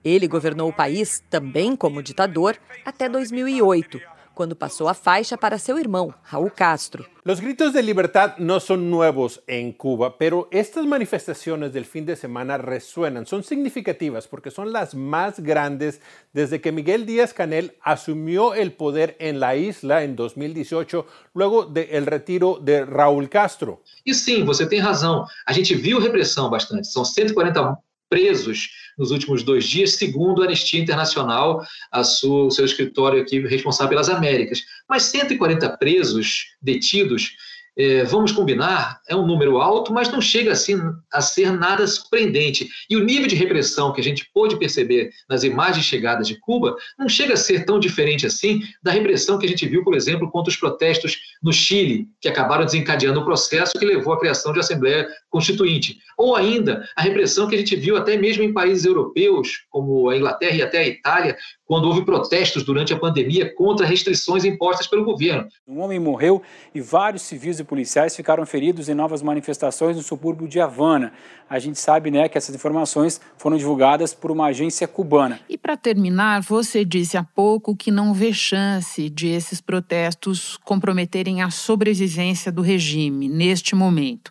Ele 0.05 0.29
governou 0.29 0.69
o 0.69 0.73
país, 0.73 1.23
também 1.31 1.75
como 1.77 2.03
ditador, 2.03 2.57
até 2.85 3.09
2008, 3.09 4.01
quando 4.37 4.55
passou 4.55 4.87
a 4.87 4.93
faixa 4.93 5.39
para 5.39 5.59
seu 5.59 5.79
irmão, 5.79 6.15
Raúl 6.23 6.51
Castro. 6.51 7.07
Los 7.25 7.41
gritos 7.41 7.73
de 7.73 7.83
libertad 7.83 8.37
no 8.37 8.61
son 8.61 8.91
nuevos 8.91 9.43
en 9.47 9.73
Cuba, 9.73 10.19
pero 10.19 10.47
estas 10.53 10.85
manifestaciones 10.85 11.73
del 11.73 11.87
fin 11.87 12.05
de 12.05 12.17
semana 12.17 12.59
resuenan, 12.59 13.25
son 13.27 13.43
significativas 13.43 14.29
porque 14.29 14.51
son 14.51 14.73
las 14.73 14.95
más 14.95 15.41
grandes 15.41 16.03
desde 16.35 16.61
que 16.61 16.71
Miguel 16.71 17.07
Díaz 17.07 17.33
Canel 17.33 17.79
asumió 17.81 18.53
el 18.55 18.75
poder 18.75 19.17
en 19.21 19.41
la 19.41 19.57
isla 19.57 20.05
en 20.05 20.15
2018, 20.15 21.07
luego 21.33 21.65
del 21.65 22.05
de 22.05 22.11
retiro 22.11 22.61
de 22.62 22.85
Raúl 22.85 23.31
Castro. 23.31 23.83
E 24.05 24.12
sim, 24.12 24.45
você 24.45 24.69
tem 24.69 24.81
razão. 24.81 25.25
A 25.47 25.53
gente 25.55 25.75
viu 25.75 25.99
repressão 25.99 26.51
bastante. 26.51 26.87
São 26.89 27.07
140 27.07 27.79
presos 28.09 28.69
nos 28.97 29.11
últimos 29.11 29.42
dois 29.42 29.64
dias, 29.64 29.95
segundo 29.95 30.42
a 30.42 30.47
Anistia 30.47 30.81
Internacional, 30.81 31.64
a 31.90 32.03
sua, 32.03 32.47
o 32.47 32.51
seu 32.51 32.64
escritório 32.64 33.21
aqui 33.21 33.40
responsável 33.40 33.90
pelas 33.90 34.09
Américas. 34.09 34.62
Mas 34.88 35.05
140 35.05 35.77
presos, 35.77 36.47
detidos, 36.61 37.37
é, 37.77 38.05
vamos 38.05 38.33
combinar, 38.33 39.01
é 39.09 39.15
um 39.15 39.27
número 39.27 39.59
alto, 39.59 39.93
mas 39.93 40.11
não 40.11 40.21
chega 40.21 40.53
assim 40.53 40.81
a 41.12 41.21
ser 41.21 41.53
nada 41.53 41.87
surpreendente. 41.87 42.69
E 42.89 42.97
o 42.97 43.05
nível 43.05 43.27
de 43.27 43.35
repressão 43.35 43.93
que 43.93 44.01
a 44.01 44.05
gente 44.05 44.29
pôde 44.33 44.59
perceber 44.59 45.11
nas 45.29 45.45
imagens 45.45 45.85
chegadas 45.85 46.27
de 46.27 46.41
Cuba 46.41 46.75
não 46.99 47.09
chega 47.09 47.35
a 47.35 47.37
ser 47.37 47.65
tão 47.67 47.79
diferente 47.79 48.27
assim 48.27 48.62
da 48.83 48.91
repressão 48.91 49.39
que 49.39 49.45
a 49.45 49.49
gente 49.49 49.67
viu, 49.67 49.85
por 49.85 49.95
exemplo, 49.95 50.31
contra 50.31 50.51
os 50.51 50.57
protestos 50.57 51.19
no 51.43 51.53
Chile, 51.53 52.09
que 52.21 52.29
acabaram 52.29 52.65
desencadeando 52.65 53.21
o 53.21 53.25
processo 53.25 53.79
que 53.79 53.85
levou 53.85 54.15
à 54.15 54.19
criação 54.19 54.53
de 54.53 54.61
Assembleia 54.61 55.07
Constituinte. 55.29 55.99
Ou 56.17 56.35
ainda 56.35 56.89
a 56.97 57.03
repressão 57.03 57.47
que 57.47 57.55
a 57.55 57.59
gente 57.59 57.77
viu 57.77 57.97
até 57.97 58.17
mesmo 58.17 58.43
em 58.43 58.55
países 58.55 58.87
europeus, 58.87 59.67
como 59.69 60.09
a 60.09 60.17
Inglaterra 60.17 60.57
e 60.57 60.62
até 60.62 60.79
a 60.79 60.89
Itália, 60.89 61.37
quando 61.67 61.87
houve 61.87 62.05
protestos 62.05 62.63
durante 62.63 62.93
a 62.93 62.99
pandemia 62.99 63.53
contra 63.55 63.85
restrições 63.85 64.45
impostas 64.45 64.87
pelo 64.87 65.05
governo. 65.05 65.49
Um 65.67 65.81
homem 65.81 65.99
morreu 65.99 66.41
e 66.75 66.81
vários 66.81 67.23
civis 67.23 67.59
e 67.59 67.65
policiais 67.65 68.15
ficaram 68.15 68.47
feridos 68.47 68.89
em 68.89 68.95
novas 68.95 69.21
manifestações 69.21 69.97
no 69.97 70.03
subúrbio 70.03 70.47
de 70.47 70.61
Havana. 70.61 71.13
A 71.51 71.59
gente 71.59 71.79
sabe 71.79 72.11
né, 72.11 72.29
que 72.29 72.39
essas 72.39 72.55
informações 72.55 73.21
foram 73.37 73.57
divulgadas 73.57 74.15
por 74.15 74.31
uma 74.31 74.47
agência 74.47 74.87
cubana. 74.87 75.41
E 75.49 75.59
para 75.59 75.77
terminar, 75.77 76.41
você 76.43 76.85
disse 76.85 77.17
há 77.17 77.25
pouco 77.25 77.75
que 77.75 77.91
não 77.91 78.15
vê 78.15 78.33
chance 78.33 79.11
de 79.11 79.29
esses 79.29 79.61
protestos 79.61 80.57
comprometerem 80.65 81.43
a 81.43 81.51
sobrevivência 81.51 82.53
do 82.53 82.63
regime 82.63 83.29
neste 83.29 83.75
momento. 83.75 84.31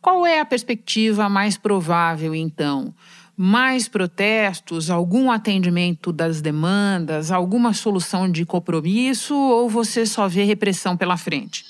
Qual 0.00 0.26
é 0.26 0.40
a 0.40 0.44
perspectiva 0.44 1.28
mais 1.28 1.56
provável, 1.56 2.34
então? 2.34 2.92
Mais 3.44 3.88
protestos, 3.88 4.88
algum 4.88 5.28
atendimento 5.28 6.12
das 6.12 6.40
demandas, 6.40 7.32
alguma 7.32 7.72
solução 7.74 8.30
de 8.30 8.46
compromisso 8.46 9.34
ou 9.34 9.68
você 9.68 10.06
só 10.06 10.28
vê 10.28 10.44
repressão 10.44 10.96
pela 10.96 11.16
frente? 11.16 11.64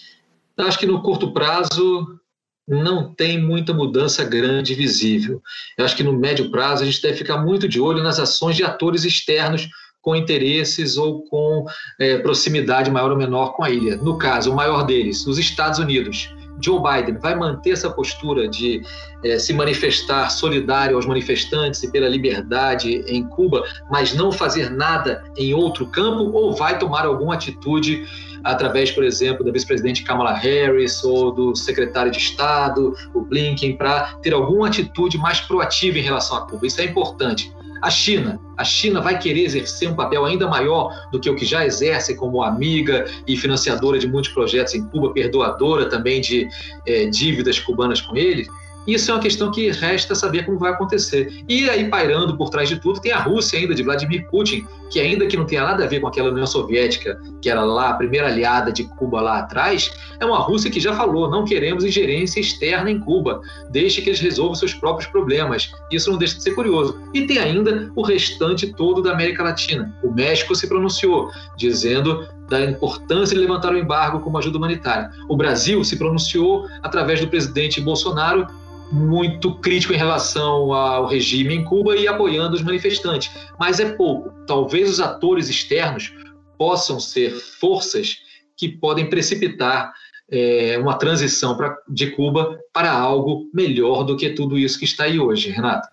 Acho 0.58 0.78
que 0.78 0.84
no 0.84 1.00
curto 1.00 1.32
prazo 1.32 2.20
não 2.68 3.14
tem 3.14 3.40
muita 3.40 3.72
mudança 3.72 4.22
grande 4.22 4.74
visível. 4.74 5.40
Eu 5.78 5.86
acho 5.86 5.96
que 5.96 6.02
no 6.02 6.12
médio 6.12 6.50
prazo 6.50 6.82
a 6.82 6.84
gente 6.84 7.00
deve 7.00 7.16
ficar 7.16 7.38
muito 7.38 7.66
de 7.66 7.80
olho 7.80 8.02
nas 8.02 8.18
ações 8.18 8.54
de 8.54 8.64
atores 8.64 9.04
externos 9.04 9.66
com 10.02 10.14
interesses 10.14 10.98
ou 10.98 11.22
com 11.22 11.64
é, 11.98 12.18
proximidade 12.18 12.90
maior 12.90 13.12
ou 13.12 13.16
menor 13.16 13.54
com 13.54 13.64
a 13.64 13.70
ilha. 13.70 13.96
No 13.96 14.18
caso, 14.18 14.52
o 14.52 14.54
maior 14.54 14.82
deles, 14.82 15.26
os 15.26 15.38
Estados 15.38 15.78
Unidos 15.78 16.28
Joe 16.62 16.80
Biden 16.80 17.18
vai 17.18 17.34
manter 17.34 17.72
essa 17.72 17.90
postura 17.90 18.48
de 18.48 18.82
é, 19.24 19.38
se 19.38 19.52
manifestar 19.52 20.30
solidário 20.30 20.96
aos 20.96 21.06
manifestantes 21.06 21.82
e 21.82 21.90
pela 21.90 22.08
liberdade 22.08 23.04
em 23.06 23.24
Cuba, 23.24 23.64
mas 23.90 24.14
não 24.14 24.30
fazer 24.30 24.70
nada 24.70 25.24
em 25.36 25.54
outro 25.54 25.86
campo, 25.86 26.30
ou 26.32 26.54
vai 26.54 26.78
tomar 26.78 27.04
alguma 27.04 27.34
atitude 27.34 28.06
através, 28.44 28.90
por 28.90 29.04
exemplo, 29.04 29.44
da 29.44 29.52
vice-presidente 29.52 30.02
Kamala 30.02 30.32
Harris 30.32 31.02
ou 31.04 31.32
do 31.32 31.54
secretário 31.54 32.10
de 32.10 32.18
Estado, 32.18 32.94
o 33.14 33.20
Blinken, 33.20 33.76
para 33.76 34.14
ter 34.22 34.32
alguma 34.32 34.66
atitude 34.66 35.16
mais 35.18 35.40
proativa 35.40 35.98
em 35.98 36.02
relação 36.02 36.36
a 36.36 36.46
Cuba? 36.46 36.66
Isso 36.66 36.80
é 36.80 36.84
importante. 36.84 37.52
A 37.82 37.90
China, 37.90 38.40
a 38.56 38.62
China 38.62 39.00
vai 39.00 39.18
querer 39.18 39.42
exercer 39.42 39.90
um 39.90 39.96
papel 39.96 40.24
ainda 40.24 40.46
maior 40.46 40.94
do 41.10 41.18
que 41.18 41.28
o 41.28 41.34
que 41.34 41.44
já 41.44 41.66
exerce 41.66 42.14
como 42.14 42.42
amiga 42.42 43.04
e 43.26 43.36
financiadora 43.36 43.98
de 43.98 44.06
muitos 44.06 44.30
projetos 44.30 44.74
em 44.74 44.86
Cuba, 44.86 45.12
perdoadora 45.12 45.88
também 45.88 46.20
de 46.20 46.48
é, 46.86 47.06
dívidas 47.06 47.58
cubanas 47.58 48.00
com 48.00 48.16
eles. 48.16 48.46
Isso 48.86 49.10
é 49.10 49.14
uma 49.14 49.20
questão 49.20 49.50
que 49.50 49.70
resta 49.70 50.14
saber 50.14 50.44
como 50.44 50.58
vai 50.58 50.72
acontecer. 50.72 51.42
E 51.48 51.68
aí, 51.70 51.88
pairando 51.88 52.36
por 52.36 52.50
trás 52.50 52.68
de 52.68 52.80
tudo, 52.80 53.00
tem 53.00 53.12
a 53.12 53.20
Rússia 53.20 53.58
ainda, 53.58 53.74
de 53.74 53.82
Vladimir 53.82 54.28
Putin, 54.28 54.66
que 54.90 55.00
ainda 55.00 55.26
que 55.26 55.36
não 55.36 55.46
tenha 55.46 55.62
nada 55.62 55.84
a 55.84 55.86
ver 55.86 56.00
com 56.00 56.08
aquela 56.08 56.30
União 56.30 56.46
Soviética, 56.46 57.20
que 57.40 57.48
era 57.48 57.62
lá 57.62 57.90
a 57.90 57.94
primeira 57.94 58.26
aliada 58.26 58.72
de 58.72 58.84
Cuba 58.84 59.20
lá 59.20 59.38
atrás, 59.38 59.90
é 60.20 60.26
uma 60.26 60.38
Rússia 60.38 60.70
que 60.70 60.80
já 60.80 60.94
falou, 60.94 61.30
não 61.30 61.44
queremos 61.44 61.84
ingerência 61.84 62.40
externa 62.40 62.90
em 62.90 63.00
Cuba, 63.00 63.40
deixe 63.70 64.02
que 64.02 64.10
eles 64.10 64.20
resolvam 64.20 64.54
seus 64.54 64.74
próprios 64.74 65.08
problemas. 65.10 65.72
Isso 65.90 66.10
não 66.10 66.18
deixa 66.18 66.36
de 66.36 66.42
ser 66.42 66.54
curioso. 66.54 66.98
E 67.14 67.26
tem 67.26 67.38
ainda 67.38 67.90
o 67.94 68.02
restante 68.02 68.72
todo 68.72 69.02
da 69.02 69.12
América 69.12 69.42
Latina. 69.42 69.96
O 70.02 70.10
México 70.10 70.54
se 70.54 70.66
pronunciou, 70.66 71.30
dizendo 71.56 72.26
da 72.48 72.64
importância 72.64 73.34
de 73.34 73.40
levantar 73.40 73.72
o 73.72 73.78
embargo 73.78 74.20
como 74.20 74.36
ajuda 74.36 74.58
humanitária. 74.58 75.10
O 75.28 75.36
Brasil 75.36 75.82
se 75.84 75.96
pronunciou 75.96 76.66
através 76.82 77.20
do 77.20 77.28
presidente 77.28 77.80
Bolsonaro 77.80 78.46
muito 78.92 79.54
crítico 79.54 79.94
em 79.94 79.96
relação 79.96 80.72
ao 80.72 81.06
regime 81.06 81.54
em 81.54 81.64
Cuba 81.64 81.96
e 81.96 82.06
apoiando 82.06 82.54
os 82.54 82.62
manifestantes. 82.62 83.30
Mas 83.58 83.80
é 83.80 83.90
pouco. 83.92 84.30
Talvez 84.46 84.88
os 84.90 85.00
atores 85.00 85.48
externos 85.48 86.12
possam 86.58 87.00
ser 87.00 87.30
forças 87.30 88.18
que 88.56 88.68
podem 88.68 89.08
precipitar 89.08 89.92
é, 90.30 90.78
uma 90.78 90.94
transição 90.94 91.56
pra, 91.56 91.76
de 91.88 92.10
Cuba 92.10 92.58
para 92.72 92.92
algo 92.92 93.50
melhor 93.52 94.04
do 94.04 94.16
que 94.16 94.30
tudo 94.30 94.58
isso 94.58 94.78
que 94.78 94.84
está 94.84 95.04
aí 95.04 95.18
hoje, 95.18 95.50
Renata. 95.50 95.88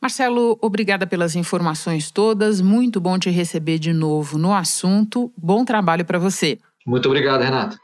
Marcelo, 0.00 0.58
obrigada 0.60 1.06
pelas 1.06 1.34
informações 1.34 2.10
todas. 2.10 2.60
Muito 2.60 3.00
bom 3.00 3.18
te 3.18 3.30
receber 3.30 3.78
de 3.78 3.92
novo 3.92 4.38
no 4.38 4.54
assunto. 4.54 5.32
Bom 5.36 5.64
trabalho 5.64 6.04
para 6.04 6.18
você. 6.18 6.58
Muito 6.86 7.06
obrigado, 7.06 7.42
Renata. 7.42 7.83